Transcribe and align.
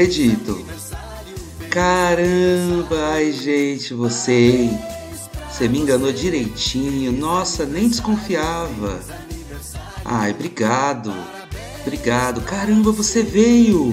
Acredito. 0.00 0.64
Caramba, 1.68 3.12
ai 3.12 3.32
gente, 3.32 3.92
você? 3.92 4.70
Você 5.46 5.68
me 5.68 5.78
enganou 5.78 6.10
direitinho. 6.10 7.12
Nossa, 7.12 7.66
nem 7.66 7.86
desconfiava. 7.86 8.98
Ai, 10.02 10.30
obrigado. 10.30 11.12
Obrigado. 11.82 12.40
Caramba, 12.40 12.90
você 12.90 13.22
veio. 13.22 13.92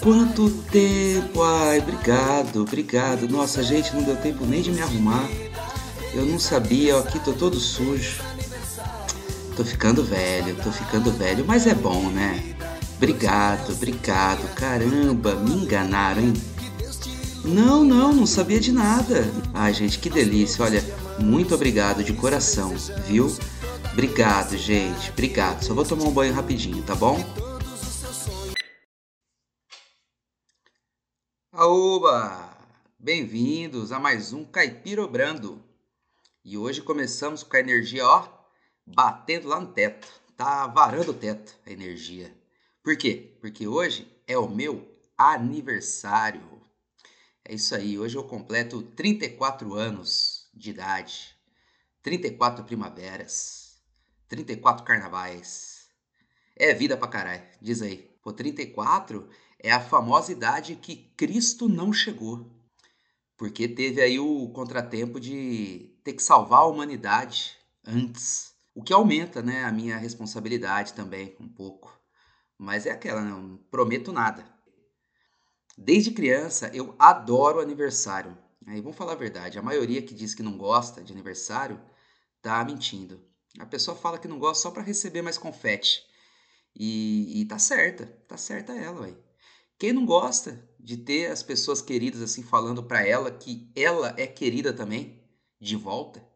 Quanto 0.00 0.50
tempo. 0.50 1.44
Ai, 1.44 1.78
obrigado, 1.78 2.62
obrigado. 2.62 3.28
Nossa, 3.28 3.62
gente, 3.62 3.94
não 3.94 4.02
deu 4.02 4.16
tempo 4.16 4.44
nem 4.44 4.62
de 4.62 4.72
me 4.72 4.82
arrumar. 4.82 5.28
Eu 6.12 6.26
não 6.26 6.40
sabia, 6.40 6.96
ó, 6.96 7.00
aqui 7.00 7.20
tô 7.20 7.32
todo 7.32 7.60
sujo. 7.60 8.20
Tô 9.56 9.64
ficando 9.64 10.02
velho, 10.02 10.56
tô 10.56 10.72
ficando 10.72 11.12
velho, 11.12 11.44
mas 11.46 11.68
é 11.68 11.74
bom, 11.74 12.10
né? 12.10 12.56
Obrigado, 12.98 13.74
obrigado. 13.74 14.54
Caramba, 14.56 15.36
me 15.36 15.52
enganaram, 15.52 16.20
hein? 16.20 16.32
Não, 17.44 17.84
não, 17.84 18.12
não 18.12 18.26
sabia 18.26 18.58
de 18.58 18.72
nada. 18.72 19.22
Ai, 19.54 19.72
gente, 19.72 20.00
que 20.00 20.10
delícia. 20.10 20.64
Olha, 20.64 20.82
muito 21.20 21.54
obrigado 21.54 22.02
de 22.02 22.12
coração, 22.12 22.74
viu? 23.06 23.28
Obrigado, 23.92 24.56
gente. 24.58 25.12
Obrigado. 25.12 25.62
Só 25.62 25.74
vou 25.74 25.84
tomar 25.84 26.06
um 26.06 26.10
banho 26.10 26.34
rapidinho, 26.34 26.82
tá 26.82 26.96
bom? 26.96 27.24
Aoba! 31.52 32.50
Bem-vindos 32.98 33.92
a 33.92 34.00
mais 34.00 34.32
um 34.32 34.44
Caipirobrando. 34.44 35.62
E 36.44 36.58
hoje 36.58 36.82
começamos 36.82 37.44
com 37.44 37.56
a 37.56 37.60
energia, 37.60 38.04
ó, 38.04 38.26
batendo 38.84 39.46
lá 39.46 39.60
no 39.60 39.68
teto. 39.68 40.08
Tá 40.36 40.66
varando 40.66 41.12
o 41.12 41.14
teto 41.14 41.54
a 41.64 41.70
energia. 41.70 42.36
Por 42.88 42.96
quê? 42.96 43.36
Porque 43.38 43.68
hoje 43.68 44.10
é 44.26 44.38
o 44.38 44.48
meu 44.48 44.98
aniversário. 45.14 46.58
É 47.44 47.54
isso 47.54 47.74
aí, 47.74 47.98
hoje 47.98 48.16
eu 48.16 48.24
completo 48.24 48.82
34 48.82 49.74
anos 49.74 50.48
de 50.54 50.70
idade. 50.70 51.36
34 52.02 52.64
primaveras. 52.64 53.76
34 54.26 54.86
carnavais. 54.86 55.90
É 56.56 56.72
vida 56.72 56.96
pra 56.96 57.08
caralho, 57.08 57.42
diz 57.60 57.82
aí. 57.82 58.10
Pô, 58.22 58.32
34 58.32 59.28
é 59.58 59.70
a 59.70 59.82
famosa 59.82 60.32
idade 60.32 60.74
que 60.74 61.12
Cristo 61.14 61.68
não 61.68 61.92
chegou. 61.92 62.50
Porque 63.36 63.68
teve 63.68 64.00
aí 64.00 64.18
o 64.18 64.48
contratempo 64.48 65.20
de 65.20 65.94
ter 66.02 66.14
que 66.14 66.22
salvar 66.22 66.60
a 66.60 66.66
humanidade 66.66 67.54
antes. 67.86 68.54
O 68.74 68.82
que 68.82 68.94
aumenta, 68.94 69.42
né, 69.42 69.64
a 69.64 69.70
minha 69.70 69.98
responsabilidade 69.98 70.94
também, 70.94 71.36
um 71.38 71.48
pouco. 71.50 71.97
Mas 72.58 72.86
é 72.86 72.90
aquela, 72.90 73.22
né, 73.22 73.30
não 73.30 73.56
prometo 73.70 74.12
nada. 74.12 74.44
Desde 75.76 76.10
criança 76.10 76.70
eu 76.74 76.94
adoro 76.98 77.60
aniversário. 77.60 78.36
Aí 78.66 78.80
vamos 78.80 78.96
falar 78.96 79.12
a 79.12 79.16
verdade, 79.16 79.58
a 79.58 79.62
maioria 79.62 80.02
que 80.02 80.12
diz 80.12 80.34
que 80.34 80.42
não 80.42 80.58
gosta 80.58 81.02
de 81.02 81.12
aniversário 81.12 81.80
tá 82.42 82.62
mentindo. 82.64 83.24
A 83.58 83.64
pessoa 83.64 83.96
fala 83.96 84.18
que 84.18 84.28
não 84.28 84.38
gosta 84.38 84.62
só 84.62 84.70
para 84.70 84.82
receber 84.82 85.22
mais 85.22 85.38
confete. 85.38 86.02
E, 86.74 87.40
e 87.40 87.44
tá 87.46 87.58
certa, 87.58 88.06
tá 88.26 88.36
certa 88.36 88.72
ela, 88.72 89.02
ué. 89.02 89.14
Quem 89.78 89.92
não 89.92 90.04
gosta 90.04 90.68
de 90.78 90.96
ter 90.96 91.30
as 91.30 91.42
pessoas 91.42 91.80
queridas 91.80 92.20
assim 92.20 92.42
falando 92.42 92.82
para 92.82 93.06
ela 93.06 93.30
que 93.30 93.70
ela 93.76 94.14
é 94.18 94.26
querida 94.26 94.72
também, 94.72 95.22
de 95.60 95.76
volta? 95.76 96.26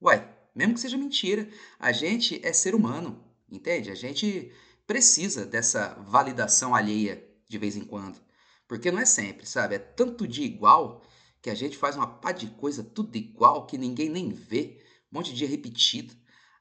Uai, 0.00 0.32
mesmo 0.54 0.74
que 0.74 0.80
seja 0.80 0.96
mentira, 0.96 1.48
a 1.78 1.90
gente 1.90 2.40
é 2.46 2.52
ser 2.52 2.74
humano, 2.74 3.24
entende? 3.50 3.90
A 3.90 3.94
gente 3.94 4.52
precisa 4.86 5.44
dessa 5.44 5.94
validação 6.06 6.74
alheia 6.74 7.26
de 7.48 7.58
vez 7.58 7.76
em 7.76 7.84
quando. 7.84 8.20
Porque 8.68 8.90
não 8.90 8.98
é 8.98 9.06
sempre, 9.06 9.46
sabe? 9.46 9.76
É 9.76 9.78
tanto 9.78 10.26
de 10.26 10.42
igual 10.42 11.02
que 11.40 11.50
a 11.50 11.54
gente 11.54 11.76
faz 11.76 11.96
uma 11.96 12.06
pá 12.06 12.32
de 12.32 12.48
coisa 12.48 12.82
tudo 12.82 13.16
igual 13.16 13.66
que 13.66 13.78
ninguém 13.78 14.08
nem 14.08 14.30
vê, 14.30 14.82
um 15.12 15.18
monte 15.18 15.30
de 15.30 15.38
dia 15.38 15.48
repetido. 15.48 16.14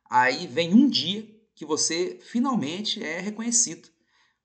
Aí 0.09 0.45
vem 0.47 0.73
um 0.73 0.87
dia 0.87 1.27
que 1.55 1.65
você 1.65 2.19
finalmente 2.21 3.03
é 3.03 3.19
reconhecido 3.19 3.89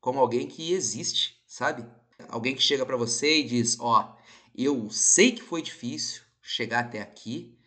como 0.01 0.19
alguém 0.19 0.47
que 0.47 0.73
existe, 0.73 1.43
sabe? 1.47 1.85
Alguém 2.29 2.55
que 2.55 2.63
chega 2.63 2.87
para 2.87 2.97
você 2.97 3.41
e 3.41 3.45
diz: 3.45 3.79
Ó, 3.79 4.01
oh, 4.01 4.21
eu 4.55 4.91
sei 4.91 5.33
que 5.33 5.43
foi 5.43 5.61
difícil 5.61 6.23
chegar 6.41 6.81
até 6.81 7.01
aqui, 7.01 7.59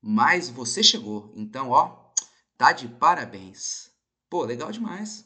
mas 0.00 0.48
você 0.48 0.82
chegou, 0.82 1.32
então, 1.36 1.70
ó, 1.70 2.10
tá 2.56 2.72
de 2.72 2.88
parabéns. 2.88 3.90
Pô, 4.28 4.44
legal 4.44 4.72
demais. 4.72 5.24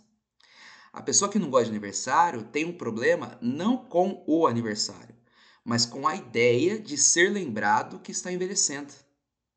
A 0.98 1.02
pessoa 1.02 1.30
que 1.30 1.38
não 1.38 1.48
gosta 1.48 1.66
de 1.66 1.70
aniversário 1.70 2.42
tem 2.42 2.64
um 2.64 2.76
problema 2.76 3.38
não 3.40 3.76
com 3.76 4.24
o 4.26 4.48
aniversário, 4.48 5.14
mas 5.64 5.86
com 5.86 6.08
a 6.08 6.16
ideia 6.16 6.76
de 6.76 6.98
ser 6.98 7.30
lembrado 7.30 8.00
que 8.00 8.10
está 8.10 8.32
envelhecendo, 8.32 8.92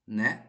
né? 0.08 0.46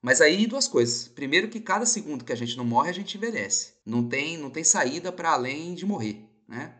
Mas 0.00 0.22
aí 0.22 0.46
duas 0.46 0.66
coisas. 0.66 1.06
Primeiro 1.06 1.50
que 1.50 1.60
cada 1.60 1.84
segundo 1.84 2.24
que 2.24 2.32
a 2.32 2.36
gente 2.36 2.56
não 2.56 2.64
morre, 2.64 2.88
a 2.88 2.94
gente 2.94 3.18
envelhece. 3.18 3.74
Não 3.84 4.08
tem, 4.08 4.38
não 4.38 4.48
tem 4.48 4.64
saída 4.64 5.12
para 5.12 5.32
além 5.32 5.74
de 5.74 5.84
morrer, 5.84 6.26
né? 6.48 6.76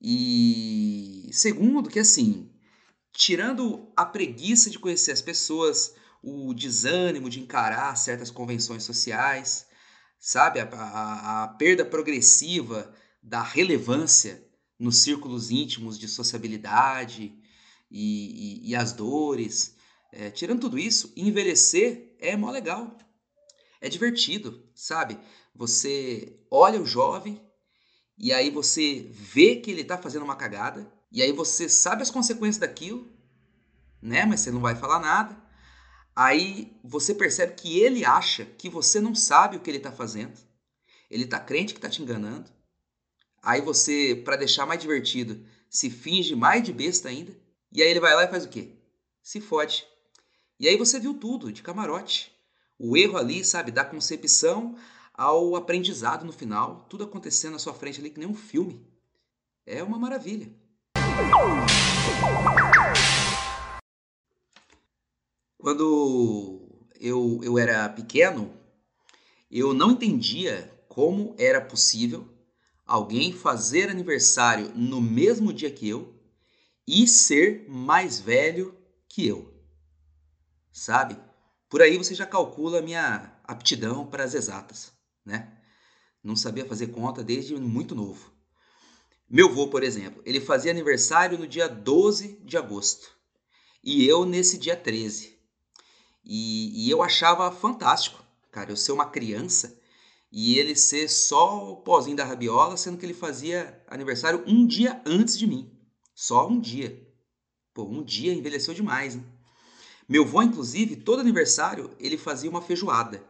E 0.00 1.28
segundo 1.32 1.90
que 1.90 1.98
assim, 1.98 2.48
tirando 3.12 3.92
a 3.96 4.06
preguiça 4.06 4.70
de 4.70 4.78
conhecer 4.78 5.10
as 5.10 5.20
pessoas, 5.20 5.96
o 6.22 6.54
desânimo 6.54 7.28
de 7.28 7.40
encarar 7.40 7.96
certas 7.96 8.30
convenções 8.30 8.84
sociais, 8.84 9.65
sabe? 10.18 10.60
A, 10.60 10.64
a, 10.64 11.44
a 11.44 11.48
perda 11.48 11.84
progressiva 11.84 12.94
da 13.22 13.42
relevância 13.42 14.44
nos 14.78 14.98
círculos 14.98 15.50
íntimos 15.50 15.98
de 15.98 16.08
sociabilidade 16.08 17.34
e, 17.90 18.62
e, 18.64 18.70
e 18.70 18.76
as 18.76 18.92
dores. 18.92 19.74
É, 20.12 20.30
tirando 20.30 20.60
tudo 20.60 20.78
isso, 20.78 21.12
envelhecer 21.16 22.14
é 22.18 22.36
mó 22.36 22.50
legal. 22.50 22.96
É 23.80 23.88
divertido, 23.88 24.64
sabe? 24.74 25.18
Você 25.54 26.38
olha 26.50 26.80
o 26.80 26.86
jovem 26.86 27.40
e 28.18 28.32
aí 28.32 28.50
você 28.50 29.06
vê 29.10 29.56
que 29.56 29.70
ele 29.70 29.82
está 29.82 29.98
fazendo 29.98 30.22
uma 30.24 30.36
cagada 30.36 30.90
e 31.10 31.22
aí 31.22 31.32
você 31.32 31.68
sabe 31.68 32.02
as 32.02 32.10
consequências 32.10 32.58
daquilo, 32.58 33.10
né? 34.00 34.24
Mas 34.24 34.40
você 34.40 34.50
não 34.50 34.60
vai 34.60 34.74
falar 34.74 35.00
nada. 35.00 35.45
Aí 36.16 36.74
você 36.82 37.14
percebe 37.14 37.52
que 37.52 37.78
ele 37.78 38.02
acha 38.02 38.46
que 38.46 38.70
você 38.70 38.98
não 39.00 39.14
sabe 39.14 39.58
o 39.58 39.60
que 39.60 39.68
ele 39.68 39.76
está 39.76 39.92
fazendo. 39.92 40.32
Ele 41.10 41.24
está 41.24 41.38
crente 41.38 41.74
que 41.74 41.78
está 41.78 41.90
te 41.90 42.02
enganando. 42.02 42.50
Aí 43.42 43.60
você, 43.60 44.22
para 44.24 44.36
deixar 44.36 44.64
mais 44.64 44.80
divertido, 44.80 45.46
se 45.68 45.90
finge 45.90 46.34
mais 46.34 46.62
de 46.62 46.72
besta 46.72 47.10
ainda. 47.10 47.36
E 47.70 47.82
aí 47.82 47.90
ele 47.90 48.00
vai 48.00 48.14
lá 48.14 48.24
e 48.24 48.30
faz 48.30 48.46
o 48.46 48.48
quê? 48.48 48.70
Se 49.22 49.42
fode. 49.42 49.86
E 50.58 50.66
aí 50.66 50.78
você 50.78 50.98
viu 50.98 51.12
tudo 51.12 51.52
de 51.52 51.62
camarote. 51.62 52.32
O 52.78 52.96
erro 52.96 53.18
ali, 53.18 53.44
sabe, 53.44 53.70
da 53.70 53.84
concepção 53.84 54.74
ao 55.12 55.54
aprendizado 55.54 56.24
no 56.24 56.32
final, 56.32 56.86
tudo 56.88 57.04
acontecendo 57.04 57.52
na 57.52 57.58
sua 57.58 57.74
frente 57.74 58.00
ali 58.00 58.08
que 58.08 58.18
nem 58.18 58.28
um 58.28 58.34
filme. 58.34 58.86
É 59.66 59.82
uma 59.82 59.98
maravilha. 59.98 60.50
Quando 65.66 66.86
eu, 67.00 67.40
eu 67.42 67.58
era 67.58 67.88
pequeno, 67.88 68.56
eu 69.50 69.74
não 69.74 69.90
entendia 69.90 70.72
como 70.88 71.34
era 71.36 71.60
possível 71.60 72.24
alguém 72.86 73.32
fazer 73.32 73.90
aniversário 73.90 74.70
no 74.76 75.00
mesmo 75.00 75.52
dia 75.52 75.68
que 75.68 75.88
eu 75.88 76.14
e 76.86 77.08
ser 77.08 77.68
mais 77.68 78.20
velho 78.20 78.78
que 79.08 79.26
eu. 79.26 79.60
Sabe? 80.72 81.18
Por 81.68 81.82
aí 81.82 81.98
você 81.98 82.14
já 82.14 82.26
calcula 82.26 82.78
a 82.78 82.82
minha 82.82 83.36
aptidão 83.42 84.06
para 84.06 84.22
as 84.22 84.34
exatas, 84.34 84.92
né? 85.24 85.52
Não 86.22 86.36
sabia 86.36 86.64
fazer 86.64 86.92
conta 86.92 87.24
desde 87.24 87.56
muito 87.56 87.92
novo. 87.92 88.32
Meu 89.28 89.48
avô, 89.48 89.66
por 89.66 89.82
exemplo, 89.82 90.22
ele 90.24 90.40
fazia 90.40 90.70
aniversário 90.70 91.36
no 91.36 91.48
dia 91.48 91.68
12 91.68 92.40
de 92.44 92.56
agosto 92.56 93.10
e 93.82 94.06
eu 94.06 94.24
nesse 94.24 94.58
dia 94.58 94.76
13. 94.76 95.35
E, 96.26 96.86
e 96.86 96.90
eu 96.90 97.02
achava 97.02 97.50
fantástico, 97.52 98.20
cara, 98.50 98.72
eu 98.72 98.76
ser 98.76 98.90
uma 98.90 99.06
criança 99.06 99.78
e 100.32 100.58
ele 100.58 100.74
ser 100.74 101.08
só 101.08 101.70
o 101.70 101.76
pozinho 101.76 102.16
da 102.16 102.24
rabiola, 102.24 102.76
sendo 102.76 102.98
que 102.98 103.06
ele 103.06 103.14
fazia 103.14 103.80
aniversário 103.86 104.42
um 104.44 104.66
dia 104.66 105.00
antes 105.06 105.38
de 105.38 105.46
mim. 105.46 105.70
Só 106.14 106.48
um 106.48 106.58
dia. 106.58 107.00
Pô, 107.72 107.84
um 107.84 108.02
dia 108.02 108.34
envelheceu 108.34 108.74
demais, 108.74 109.14
né? 109.14 109.22
Meu 110.08 110.24
avô, 110.24 110.42
inclusive, 110.42 110.96
todo 110.96 111.20
aniversário 111.20 111.90
ele 111.98 112.18
fazia 112.18 112.50
uma 112.50 112.62
feijoada 112.62 113.22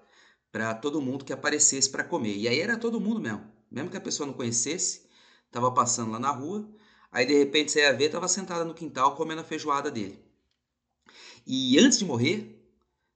para 0.50 0.75
todo 0.75 1.00
mundo 1.00 1.25
que 1.25 1.32
aparecesse 1.32 1.90
para 1.90 2.04
comer. 2.04 2.37
E 2.37 2.48
aí 2.48 2.58
era 2.60 2.78
todo 2.78 3.00
mundo 3.00 3.20
mesmo. 3.20 3.44
Mesmo 3.70 3.90
que 3.90 3.96
a 3.96 4.00
pessoa 4.00 4.26
não 4.26 4.34
conhecesse, 4.34 5.06
tava 5.50 5.70
passando 5.70 6.12
lá 6.12 6.19
na 6.19 6.31
rua, 6.31 6.66
aí 7.12 7.26
de 7.26 7.37
repente 7.37 7.72
você 7.72 7.81
ia 7.81 7.93
ver, 7.93 8.08
tava 8.08 8.28
sentada 8.28 8.64
no 8.64 8.75
quintal 8.75 9.16
comendo 9.16 9.43
a 9.43 9.44
feijoada 9.44 9.90
dele. 9.90 10.19
E 11.46 11.78
antes 11.78 11.98
de 11.98 12.04
morrer, 12.04 12.56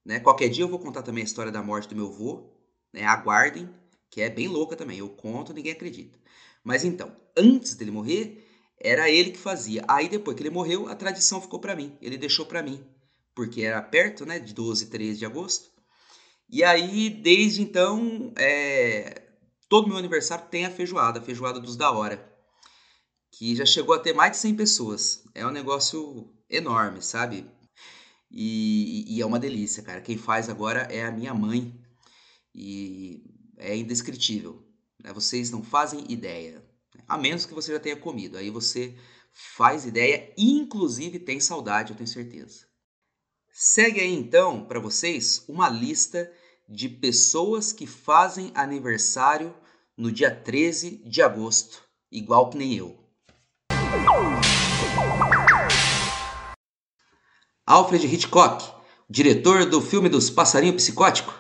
né? 0.05 0.21
Qualquer 0.21 0.49
dia 0.49 0.65
eu 0.65 0.69
vou 0.69 0.79
contar 0.79 1.03
também 1.03 1.23
a 1.23 1.25
história 1.25 1.53
da 1.53 1.63
morte 1.63 1.89
do 1.89 1.97
meu 1.97 2.07
avô. 2.07 2.51
Né? 2.93 3.05
Aguardem, 3.05 3.69
que 4.11 4.21
é 4.21 4.31
bem 4.31 4.49
louca 4.49 4.77
também. 4.77 4.99
Eu 4.99 5.09
conto, 5.09 5.53
ninguém 5.53 5.73
acredita. 5.73 6.19
Mas 6.65 6.85
então, 6.85 7.15
antes 7.37 7.75
dele 7.75 7.91
morrer, 7.91 8.47
era 8.79 9.11
ele 9.11 9.31
que 9.31 9.39
fazia. 9.39 9.85
Aí 9.89 10.09
depois 10.09 10.37
que 10.37 10.43
ele 10.43 10.51
morreu, 10.51 10.89
a 10.89 10.95
tradição 10.95 11.41
ficou 11.41 11.61
para 11.61 11.77
mim. 11.77 11.97
Ele 12.01 12.17
deixou 12.17 12.47
para 12.47 12.63
mim, 12.63 12.85
porque 13.35 13.63
era 13.63 13.81
perto, 13.83 14.25
né, 14.25 14.39
de 14.39 14.55
12 14.55 14.85
e 14.85 14.87
13 14.89 15.19
de 15.19 15.27
agosto. 15.27 15.71
E 16.49 16.65
aí, 16.65 17.11
desde 17.11 17.63
então, 17.63 18.33
é... 18.37 19.23
todo 19.69 19.87
meu 19.87 19.97
aniversário 19.97 20.47
tem 20.51 20.67
a 20.67 20.71
feijoada, 20.71 21.21
a 21.21 21.23
feijoada 21.23 21.61
dos 21.61 21.77
da 21.77 21.93
hora, 21.93 22.29
que 23.31 23.55
já 23.55 23.65
chegou 23.65 23.95
a 23.95 23.99
ter 23.99 24.13
mais 24.13 24.33
de 24.33 24.39
100 24.39 24.57
pessoas. 24.57 25.25
É 25.35 25.47
um 25.47 25.53
negócio 25.53 26.29
enorme, 26.49 27.01
sabe? 27.03 27.49
E, 28.31 29.05
e 29.09 29.21
é 29.21 29.27
uma 29.27 29.39
delícia, 29.39 29.83
cara. 29.83 30.01
Quem 30.01 30.17
faz 30.17 30.49
agora 30.49 30.83
é 30.83 31.05
a 31.05 31.11
minha 31.11 31.35
mãe. 31.35 31.75
E 32.55 33.25
é 33.57 33.77
indescritível. 33.77 34.63
Né? 35.03 35.13
Vocês 35.13 35.51
não 35.51 35.63
fazem 35.63 36.05
ideia. 36.09 36.65
A 37.09 37.19
menos 37.19 37.45
que 37.45 37.55
você 37.55 37.73
já 37.73 37.81
tenha 37.81 37.97
comido. 37.97 38.39
Aí 38.39 38.51
você 38.51 38.97
faz 39.33 39.87
ideia 39.87 40.33
inclusive, 40.37 41.19
tem 41.19 41.41
saudade, 41.41 41.93
eu 41.93 41.97
tenho 41.97 42.09
certeza. 42.09 42.67
Segue 43.53 44.01
aí 44.01 44.13
então 44.13 44.65
para 44.65 44.81
vocês 44.81 45.45
uma 45.49 45.69
lista 45.69 46.31
de 46.69 46.89
pessoas 46.89 47.73
que 47.73 47.87
fazem 47.87 48.53
aniversário 48.55 49.55
no 49.97 50.11
dia 50.11 50.35
13 50.35 51.03
de 51.05 51.21
agosto, 51.21 51.83
igual 52.11 52.49
que 52.49 52.57
nem 52.57 52.75
eu. 52.75 52.99
Alfred 57.71 58.05
Hitchcock, 58.05 58.65
diretor 59.09 59.65
do 59.65 59.81
filme 59.81 60.09
dos 60.09 60.29
Passarinho 60.29 60.75
Psicótico. 60.75 61.33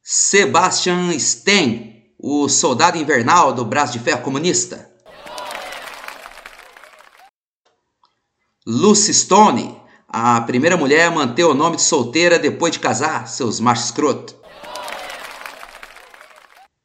Sebastian 0.00 1.12
Stan, 1.14 1.92
o 2.16 2.48
soldado 2.48 2.98
invernal 2.98 3.52
do 3.52 3.64
braço 3.64 3.94
de 3.94 3.98
ferro 3.98 4.22
comunista. 4.22 4.88
Lucy 8.64 9.12
Stone, 9.12 9.82
a 10.06 10.40
primeira 10.42 10.76
mulher 10.76 11.08
a 11.08 11.10
manter 11.10 11.42
o 11.42 11.52
nome 11.52 11.74
de 11.74 11.82
solteira 11.82 12.38
depois 12.38 12.74
de 12.74 12.78
casar, 12.78 13.26
seus 13.26 13.58
machos 13.58 13.86
escroto. 13.86 14.36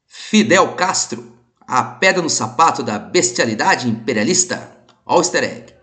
Fidel 0.08 0.74
Castro, 0.74 1.38
a 1.68 1.84
pedra 1.84 2.24
no 2.24 2.32
sapato 2.32 2.82
da 2.82 2.98
bestialidade 2.98 3.88
imperialista. 3.88 4.81
All 5.12 5.20
easter 5.20 5.44
egg. 5.44 5.76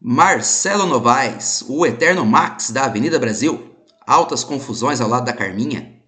Marcelo 0.00 0.86
Novaes, 0.86 1.62
o 1.68 1.84
eterno 1.84 2.24
Max 2.24 2.70
da 2.70 2.86
Avenida 2.86 3.18
Brasil 3.18 3.76
altas 4.06 4.42
confusões 4.42 5.02
ao 5.02 5.08
lado 5.10 5.26
da 5.26 5.34
Carminha? 5.34 6.02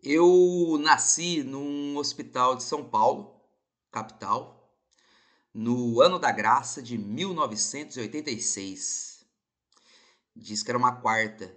Eu 0.00 0.78
nasci 0.80 1.42
num 1.42 1.96
hospital 1.96 2.54
de 2.54 2.62
São 2.62 2.84
Paulo, 2.84 3.42
capital, 3.90 4.72
no 5.52 6.00
ano 6.00 6.20
da 6.20 6.30
graça 6.30 6.80
de 6.80 6.96
1986. 6.96 9.26
Diz 10.36 10.62
que 10.62 10.70
era 10.70 10.78
uma 10.78 11.00
quarta 11.00 11.52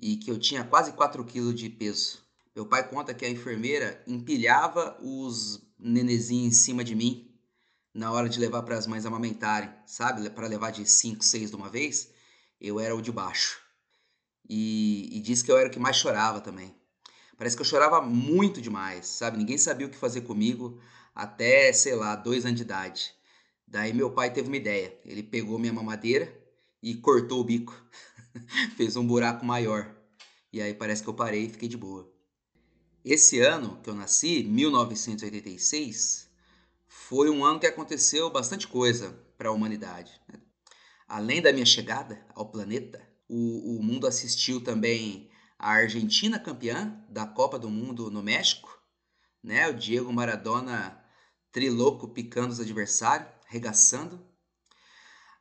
e 0.00 0.16
que 0.16 0.30
eu 0.30 0.38
tinha 0.38 0.62
quase 0.62 0.92
4 0.92 1.24
quilos 1.24 1.56
de 1.56 1.68
peso. 1.68 2.21
Meu 2.54 2.66
pai 2.66 2.86
conta 2.86 3.14
que 3.14 3.24
a 3.24 3.30
enfermeira 3.30 4.02
empilhava 4.06 4.98
os 5.00 5.62
nenezinhos 5.78 6.54
em 6.54 6.56
cima 6.56 6.84
de 6.84 6.94
mim 6.94 7.32
na 7.94 8.10
hora 8.12 8.28
de 8.28 8.38
levar 8.38 8.62
para 8.62 8.76
as 8.76 8.86
mães 8.86 9.04
amamentarem, 9.04 9.70
sabe? 9.86 10.28
Para 10.30 10.46
levar 10.46 10.70
de 10.70 10.86
5, 10.86 11.24
6 11.24 11.50
de 11.50 11.56
uma 11.56 11.68
vez, 11.68 12.10
eu 12.60 12.80
era 12.80 12.94
o 12.94 13.02
de 13.02 13.12
baixo. 13.12 13.60
E, 14.48 15.08
e 15.12 15.20
disse 15.20 15.44
que 15.44 15.50
eu 15.50 15.58
era 15.58 15.68
o 15.68 15.72
que 15.72 15.78
mais 15.78 15.96
chorava 15.96 16.40
também. 16.40 16.74
Parece 17.36 17.56
que 17.56 17.62
eu 17.62 17.66
chorava 17.66 18.00
muito 18.00 18.60
demais, 18.60 19.06
sabe? 19.06 19.38
Ninguém 19.38 19.58
sabia 19.58 19.86
o 19.86 19.90
que 19.90 19.96
fazer 19.96 20.22
comigo 20.22 20.80
até, 21.14 21.72
sei 21.72 21.94
lá, 21.94 22.14
dois 22.16 22.44
anos 22.44 22.56
de 22.56 22.62
idade. 22.62 23.14
Daí 23.66 23.92
meu 23.92 24.10
pai 24.10 24.32
teve 24.32 24.48
uma 24.48 24.56
ideia. 24.56 24.94
Ele 25.04 25.22
pegou 25.22 25.58
minha 25.58 25.72
mamadeira 25.72 26.32
e 26.82 26.94
cortou 26.94 27.40
o 27.40 27.44
bico. 27.44 27.74
Fez 28.76 28.96
um 28.96 29.06
buraco 29.06 29.44
maior. 29.44 29.94
E 30.52 30.60
aí 30.60 30.74
parece 30.74 31.02
que 31.02 31.08
eu 31.08 31.14
parei 31.14 31.46
e 31.46 31.48
fiquei 31.48 31.68
de 31.68 31.76
boa. 31.76 32.11
Esse 33.04 33.40
ano 33.40 33.80
que 33.82 33.90
eu 33.90 33.94
nasci, 33.94 34.44
1986, 34.44 36.30
foi 36.86 37.28
um 37.28 37.44
ano 37.44 37.58
que 37.58 37.66
aconteceu 37.66 38.30
bastante 38.30 38.68
coisa 38.68 39.18
para 39.36 39.48
a 39.48 39.52
humanidade. 39.52 40.20
Né? 40.28 40.40
Além 41.08 41.42
da 41.42 41.52
minha 41.52 41.66
chegada 41.66 42.24
ao 42.32 42.48
planeta, 42.48 43.02
o, 43.28 43.76
o 43.76 43.82
mundo 43.82 44.06
assistiu 44.06 44.62
também 44.62 45.28
a 45.58 45.72
Argentina 45.72 46.38
campeã 46.38 47.04
da 47.08 47.26
Copa 47.26 47.58
do 47.58 47.68
Mundo 47.68 48.10
no 48.10 48.22
México, 48.22 48.80
né? 49.42 49.68
O 49.68 49.74
Diego 49.74 50.12
Maradona 50.12 51.02
triloco 51.50 52.08
picando 52.08 52.52
os 52.52 52.60
adversários, 52.60 53.28
regaçando. 53.46 54.24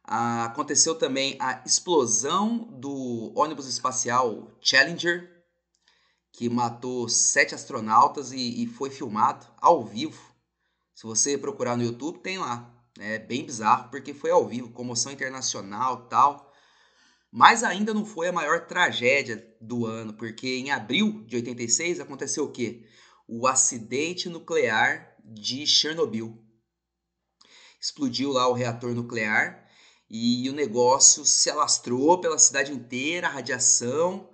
Ah, 0.04 0.46
aconteceu 0.46 0.96
também 0.96 1.38
a 1.40 1.64
explosão 1.66 2.58
do 2.80 3.32
ônibus 3.36 3.68
espacial 3.68 4.52
Challenger, 4.60 5.41
que 6.32 6.50
matou 6.50 7.08
sete 7.10 7.54
astronautas 7.54 8.32
e, 8.32 8.64
e 8.64 8.68
foi 8.68 8.90
filmado 8.90 9.46
ao 9.60 9.84
vivo 9.86 10.32
se 11.02 11.08
você 11.08 11.36
procurar 11.36 11.76
no 11.76 11.84
YouTube, 11.84 12.20
tem 12.20 12.38
lá. 12.38 12.72
É 13.00 13.18
bem 13.18 13.44
bizarro, 13.44 13.90
porque 13.90 14.14
foi 14.14 14.30
ao 14.30 14.48
vivo, 14.48 14.70
comoção 14.70 15.12
internacional 15.12 16.08
tal. 16.08 16.54
Mas 17.32 17.64
ainda 17.64 17.92
não 17.92 18.06
foi 18.06 18.28
a 18.28 18.32
maior 18.32 18.68
tragédia 18.68 19.44
do 19.60 19.88
ano, 19.88 20.14
porque 20.14 20.58
em 20.58 20.70
abril 20.70 21.24
de 21.26 21.38
86 21.38 22.00
aconteceu 22.00 22.44
o 22.44 22.52
quê? 22.52 22.88
O 23.28 23.48
acidente 23.48 24.30
nuclear 24.30 25.16
de 25.26 25.66
Chernobyl. 25.66 26.38
Explodiu 27.82 28.32
lá 28.32 28.48
o 28.48 28.54
reator 28.54 28.94
nuclear 28.94 29.68
e 30.08 30.48
o 30.52 30.54
negócio 30.54 31.26
se 31.26 31.50
alastrou 31.50 32.22
pela 32.22 32.38
cidade 32.38 32.72
inteira, 32.72 33.26
a 33.26 33.32
radiação. 33.32 34.30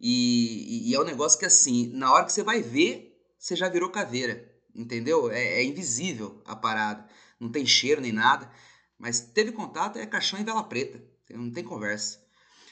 E, 0.00 0.90
e 0.90 0.94
é 0.94 1.00
um 1.00 1.04
negócio 1.04 1.38
que, 1.38 1.46
assim, 1.46 1.88
na 1.92 2.12
hora 2.12 2.24
que 2.24 2.32
você 2.32 2.42
vai 2.42 2.62
ver, 2.62 3.20
você 3.38 3.54
já 3.54 3.68
virou 3.68 3.90
caveira 3.90 4.50
entendeu? 4.74 5.30
É, 5.30 5.60
é, 5.60 5.64
invisível 5.64 6.42
a 6.44 6.56
parada, 6.56 7.06
não 7.38 7.50
tem 7.50 7.64
cheiro 7.66 8.00
nem 8.00 8.12
nada, 8.12 8.50
mas 8.98 9.20
teve 9.20 9.52
contato 9.52 9.98
é 9.98 10.06
caixão 10.06 10.38
em 10.38 10.44
vela 10.44 10.62
preta, 10.62 11.02
não 11.30 11.50
tem 11.50 11.64
conversa. 11.64 12.20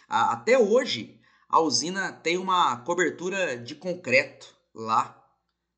Até 0.08 0.58
hoje, 0.58 1.20
a 1.48 1.60
usina 1.60 2.12
tem 2.12 2.38
uma 2.38 2.76
cobertura 2.78 3.56
de 3.56 3.74
concreto 3.74 4.54
lá, 4.74 5.14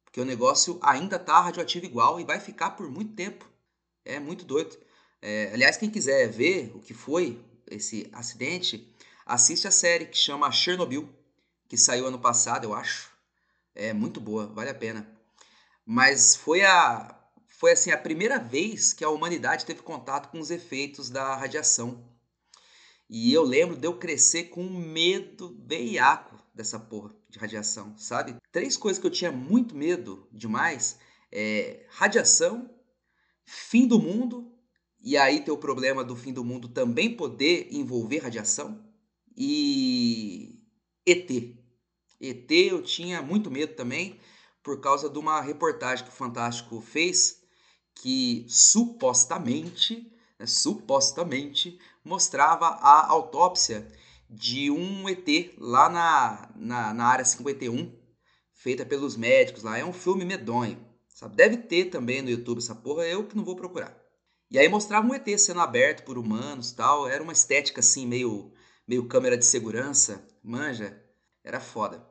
porque 0.05 0.21
o 0.21 0.25
negócio 0.25 0.79
ainda 0.83 1.19
tá 1.19 1.41
radioativo 1.41 1.85
igual 1.85 2.21
e 2.21 2.25
vai 2.25 2.41
ficar 2.41 2.71
por 2.71 2.91
muito 2.91 3.15
tempo. 3.15 3.49
É 4.05 4.19
muito 4.19 4.45
doido. 4.45 4.77
É, 5.23 5.51
aliás, 5.53 5.77
quem 5.77 5.91
quiser 5.91 6.29
ver 6.29 6.73
o 6.75 6.81
que 6.81 6.95
foi 6.95 7.41
esse 7.71 8.09
acidente, 8.13 8.93
assiste 9.27 9.69
a 9.69 9.71
série 9.71 10.07
que 10.07 10.17
chama 10.17 10.51
Chernobyl, 10.51 11.09
que 11.71 11.79
saiu 11.79 12.09
ano 12.09 12.19
passado, 12.19 12.65
eu 12.65 12.75
acho. 12.75 13.13
É 13.77 13.93
muito 13.93 14.21
boa, 14.21 14.49
vale 14.49 14.71
a 14.71 14.75
pena. 14.75 15.09
Mas 15.87 16.35
foi 16.35 16.63
a 16.63 17.17
foi 17.47 17.73
assim 17.73 17.93
a 17.93 17.99
primeira 17.99 18.39
vez 18.39 18.93
que 18.93 19.05
a 19.05 19.11
humanidade 19.11 19.65
teve 19.65 19.81
contato 19.83 20.31
com 20.31 20.41
os 20.41 20.51
efeitos 20.51 21.11
da 21.11 21.37
radiação. 21.37 22.05
E 23.09 23.33
eu 23.33 23.45
lembro 23.45 23.77
de 23.77 23.87
eu 23.87 23.97
crescer 23.97 24.45
com 24.45 24.65
medo 24.65 25.57
veiaco 25.65 26.43
dessa 26.53 26.79
porra 26.79 27.15
de 27.29 27.39
radiação, 27.39 27.97
sabe? 27.97 28.35
Três 28.51 28.77
coisas 28.77 29.01
que 29.01 29.07
eu 29.07 29.11
tinha 29.11 29.31
muito 29.31 29.77
medo 29.77 30.27
demais 30.33 30.99
é 31.31 31.87
radiação, 31.91 32.69
fim 33.45 33.87
do 33.87 34.01
mundo, 34.01 34.53
e 35.01 35.17
aí 35.17 35.41
tem 35.41 35.55
o 35.55 35.59
problema 35.59 36.03
do 36.03 36.17
fim 36.17 36.33
do 36.33 36.45
mundo 36.45 36.69
também 36.69 37.15
poder 37.15 37.69
envolver 37.71 38.19
radiação, 38.19 38.83
e 39.37 40.61
ET. 41.07 41.60
ET 42.21 42.51
eu 42.51 42.83
tinha 42.83 43.23
muito 43.23 43.51
medo 43.51 43.75
também, 43.75 44.21
por 44.63 44.81
causa 44.81 45.09
de 45.09 45.19
uma 45.19 45.41
reportagem 45.41 46.05
que 46.05 46.11
o 46.11 46.15
Fantástico 46.15 46.81
fez 46.81 47.41
que 47.95 48.47
supostamente, 48.49 50.13
né, 50.39 50.47
supostamente 50.47 51.79
mostrava 52.05 52.67
a 52.67 53.07
autópsia 53.09 53.87
de 54.29 54.71
um 54.71 55.09
ET 55.09 55.55
lá 55.59 55.89
na, 55.89 56.51
na, 56.57 56.95
na 56.95 57.05
área 57.05 57.25
51, 57.25 57.93
feita 58.53 58.87
pelos 58.87 59.17
médicos 59.17 59.63
lá. 59.63 59.79
É 59.79 59.85
um 59.85 59.93
filme 59.93 60.25
medonho. 60.25 60.79
Sabe? 61.09 61.37
Deve 61.37 61.57
ter 61.59 61.87
também 61.87 62.23
no 62.23 62.31
YouTube 62.31 62.59
essa 62.59 62.75
porra, 62.75 63.07
eu 63.07 63.27
que 63.27 63.37
não 63.37 63.45
vou 63.45 63.57
procurar. 63.57 63.97
E 64.51 64.59
aí 64.59 64.69
mostrava 64.69 65.07
um 65.07 65.15
ET 65.15 65.27
sendo 65.39 65.61
aberto 65.61 66.05
por 66.05 66.17
humanos 66.17 66.73
tal. 66.73 67.09
Era 67.09 67.23
uma 67.23 67.33
estética 67.33 67.81
assim, 67.81 68.07
meio, 68.07 68.53
meio 68.87 69.07
câmera 69.07 69.37
de 69.37 69.45
segurança. 69.45 70.27
Manja, 70.43 70.99
era 71.45 71.61
foda. 71.61 72.10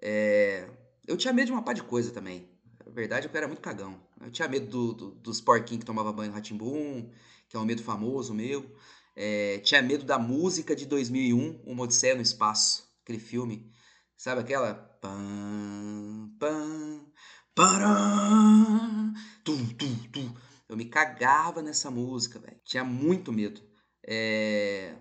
É... 0.00 0.68
Eu 1.06 1.16
tinha 1.16 1.32
medo 1.32 1.46
de 1.46 1.52
uma 1.52 1.62
pá 1.62 1.72
de 1.72 1.82
coisa 1.82 2.10
também. 2.12 2.48
Na 2.84 2.92
verdade, 2.92 3.28
eu 3.28 3.36
era 3.36 3.46
muito 3.46 3.60
cagão. 3.60 4.00
Eu 4.20 4.30
tinha 4.30 4.48
medo 4.48 4.66
do, 4.66 4.92
do, 4.92 5.10
dos 5.16 5.40
porquinhos 5.40 5.80
que 5.80 5.86
tomava 5.86 6.12
banho 6.12 6.30
no 6.30 6.36
Ratimbum, 6.36 7.10
que 7.48 7.56
é 7.56 7.60
um 7.60 7.64
medo 7.64 7.82
famoso 7.82 8.34
meu. 8.34 8.74
É, 9.16 9.58
tinha 9.58 9.82
medo 9.82 10.04
da 10.04 10.18
música 10.18 10.74
de 10.74 10.86
2001, 10.86 11.62
Uma 11.64 11.82
Odisseia 11.84 12.14
no 12.14 12.22
Espaço, 12.22 12.88
aquele 13.02 13.18
filme. 13.18 13.70
Sabe 14.16 14.40
aquela? 14.40 14.74
Pam, 15.00 16.30
pam. 16.38 17.10
Eu 20.68 20.76
me 20.76 20.84
cagava 20.84 21.60
nessa 21.60 21.90
música, 21.90 22.38
velho. 22.38 22.60
Tinha 22.64 22.84
muito 22.84 23.32
medo. 23.32 23.60
É... 24.06 24.94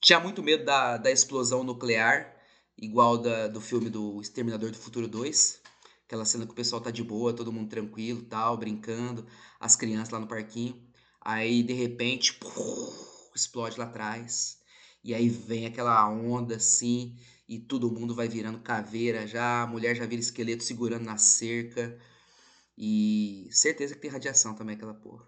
Tinha 0.00 0.20
muito 0.20 0.42
medo 0.42 0.64
da, 0.64 0.98
da 0.98 1.10
explosão 1.10 1.64
nuclear, 1.64 2.35
igual 2.78 3.18
da, 3.18 3.48
do 3.48 3.60
filme 3.60 3.90
do 3.90 4.20
Exterminador 4.20 4.70
do 4.70 4.76
Futuro 4.76 5.08
2. 5.08 5.60
Aquela 6.06 6.24
cena 6.24 6.46
que 6.46 6.52
o 6.52 6.54
pessoal 6.54 6.80
tá 6.80 6.90
de 6.90 7.02
boa, 7.02 7.32
todo 7.32 7.52
mundo 7.52 7.68
tranquilo, 7.68 8.22
tal, 8.22 8.56
brincando, 8.56 9.26
as 9.58 9.74
crianças 9.74 10.10
lá 10.10 10.20
no 10.20 10.26
parquinho. 10.26 10.80
Aí, 11.20 11.62
de 11.62 11.72
repente, 11.72 12.34
puf, 12.34 13.30
explode 13.34 13.78
lá 13.78 13.86
atrás. 13.86 14.60
E 15.02 15.14
aí 15.14 15.28
vem 15.28 15.66
aquela 15.66 16.08
onda 16.08 16.56
assim, 16.56 17.16
e 17.48 17.58
todo 17.58 17.90
mundo 17.90 18.14
vai 18.14 18.28
virando 18.28 18.60
caveira 18.60 19.26
já, 19.26 19.62
a 19.62 19.66
mulher 19.66 19.94
já 19.96 20.06
vira 20.06 20.20
esqueleto 20.20 20.64
segurando 20.64 21.04
na 21.04 21.16
cerca. 21.16 21.98
E 22.78 23.48
certeza 23.50 23.94
que 23.94 24.00
tem 24.00 24.10
radiação 24.10 24.54
também 24.54 24.76
aquela 24.76 24.94
porra. 24.94 25.26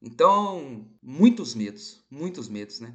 Então, 0.00 0.90
muitos 1.02 1.54
medos, 1.54 2.04
muitos 2.10 2.48
medos, 2.48 2.80
né? 2.80 2.94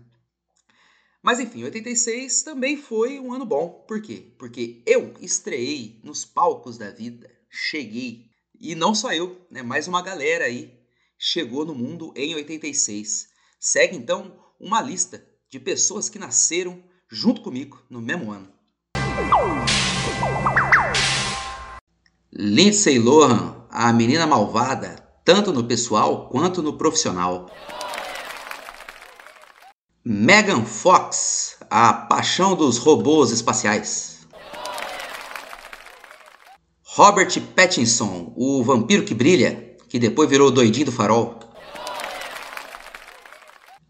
Mas 1.21 1.39
enfim, 1.39 1.63
86 1.63 2.43
também 2.43 2.77
foi 2.77 3.19
um 3.19 3.33
ano 3.33 3.45
bom. 3.45 3.85
Por 3.87 4.01
quê? 4.01 4.33
Porque 4.37 4.83
eu 4.85 5.13
estreiei 5.19 5.99
nos 6.03 6.23
palcos 6.23 6.77
da 6.77 6.91
vida, 6.91 7.29
cheguei. 7.49 8.27
E 8.59 8.75
não 8.75 8.95
só 8.95 9.13
eu, 9.13 9.45
né? 9.51 9.61
Mais 9.61 9.87
uma 9.87 10.01
galera 10.01 10.45
aí 10.45 10.77
chegou 11.17 11.65
no 11.65 11.73
mundo 11.73 12.13
em 12.15 12.35
86. 12.35 13.27
Segue 13.59 13.97
então 13.97 14.39
uma 14.59 14.81
lista 14.81 15.23
de 15.49 15.59
pessoas 15.59 16.09
que 16.09 16.19
nasceram 16.19 16.83
junto 17.09 17.41
comigo 17.41 17.81
no 17.89 18.01
mesmo 18.01 18.31
ano. 18.31 18.51
Lindsay 22.31 22.99
Lohan, 22.99 23.65
a 23.69 23.91
menina 23.91 24.27
malvada, 24.27 24.95
tanto 25.25 25.51
no 25.51 25.63
pessoal 25.63 26.29
quanto 26.29 26.61
no 26.61 26.77
profissional. 26.77 27.49
Megan 30.09 30.63
Fox, 30.63 31.57
a 31.69 31.91
paixão 31.91 32.55
dos 32.55 32.77
robôs 32.77 33.29
espaciais. 33.29 34.19
Robert 36.81 37.37
Pattinson, 37.53 38.31
o 38.37 38.63
vampiro 38.63 39.03
que 39.03 39.13
brilha, 39.13 39.75
que 39.89 39.99
depois 39.99 40.29
virou 40.29 40.47
o 40.47 40.51
doidinho 40.51 40.85
do 40.85 40.93
farol. 40.93 41.37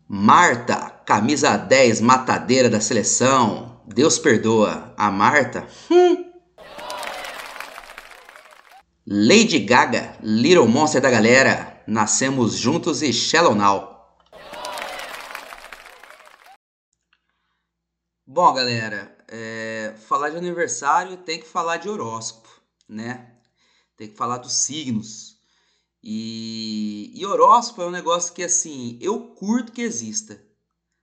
Marta, 0.10 0.90
camisa 1.06 1.56
10, 1.56 2.02
matadeira 2.02 2.68
da 2.68 2.82
seleção. 2.82 3.84
Deus 3.86 4.18
perdoa. 4.18 4.96
A 4.98 5.12
Marta? 5.12 5.68
Hum. 5.92 6.26
Lady 9.06 9.60
Gaga, 9.60 10.16
Little 10.24 10.68
Monster 10.68 11.00
da 11.00 11.12
galera. 11.12 11.84
Nascemos 11.86 12.56
juntos 12.56 13.04
e 13.04 13.14
Shallow 13.14 13.54
Now. 13.54 13.97
Bom, 18.38 18.54
galera, 18.54 19.18
é, 19.28 19.96
falar 20.06 20.30
de 20.30 20.38
aniversário 20.38 21.18
tem 21.18 21.40
que 21.40 21.48
falar 21.48 21.78
de 21.78 21.90
horóscopo, 21.90 22.48
né? 22.88 23.32
Tem 23.96 24.08
que 24.08 24.16
falar 24.16 24.38
dos 24.38 24.54
signos. 24.54 25.38
E, 26.04 27.12
e 27.16 27.26
horóscopo 27.26 27.82
é 27.82 27.88
um 27.88 27.90
negócio 27.90 28.36
que, 28.36 28.44
assim, 28.44 29.00
eu 29.02 29.30
curto 29.34 29.72
que 29.72 29.82
exista, 29.82 30.40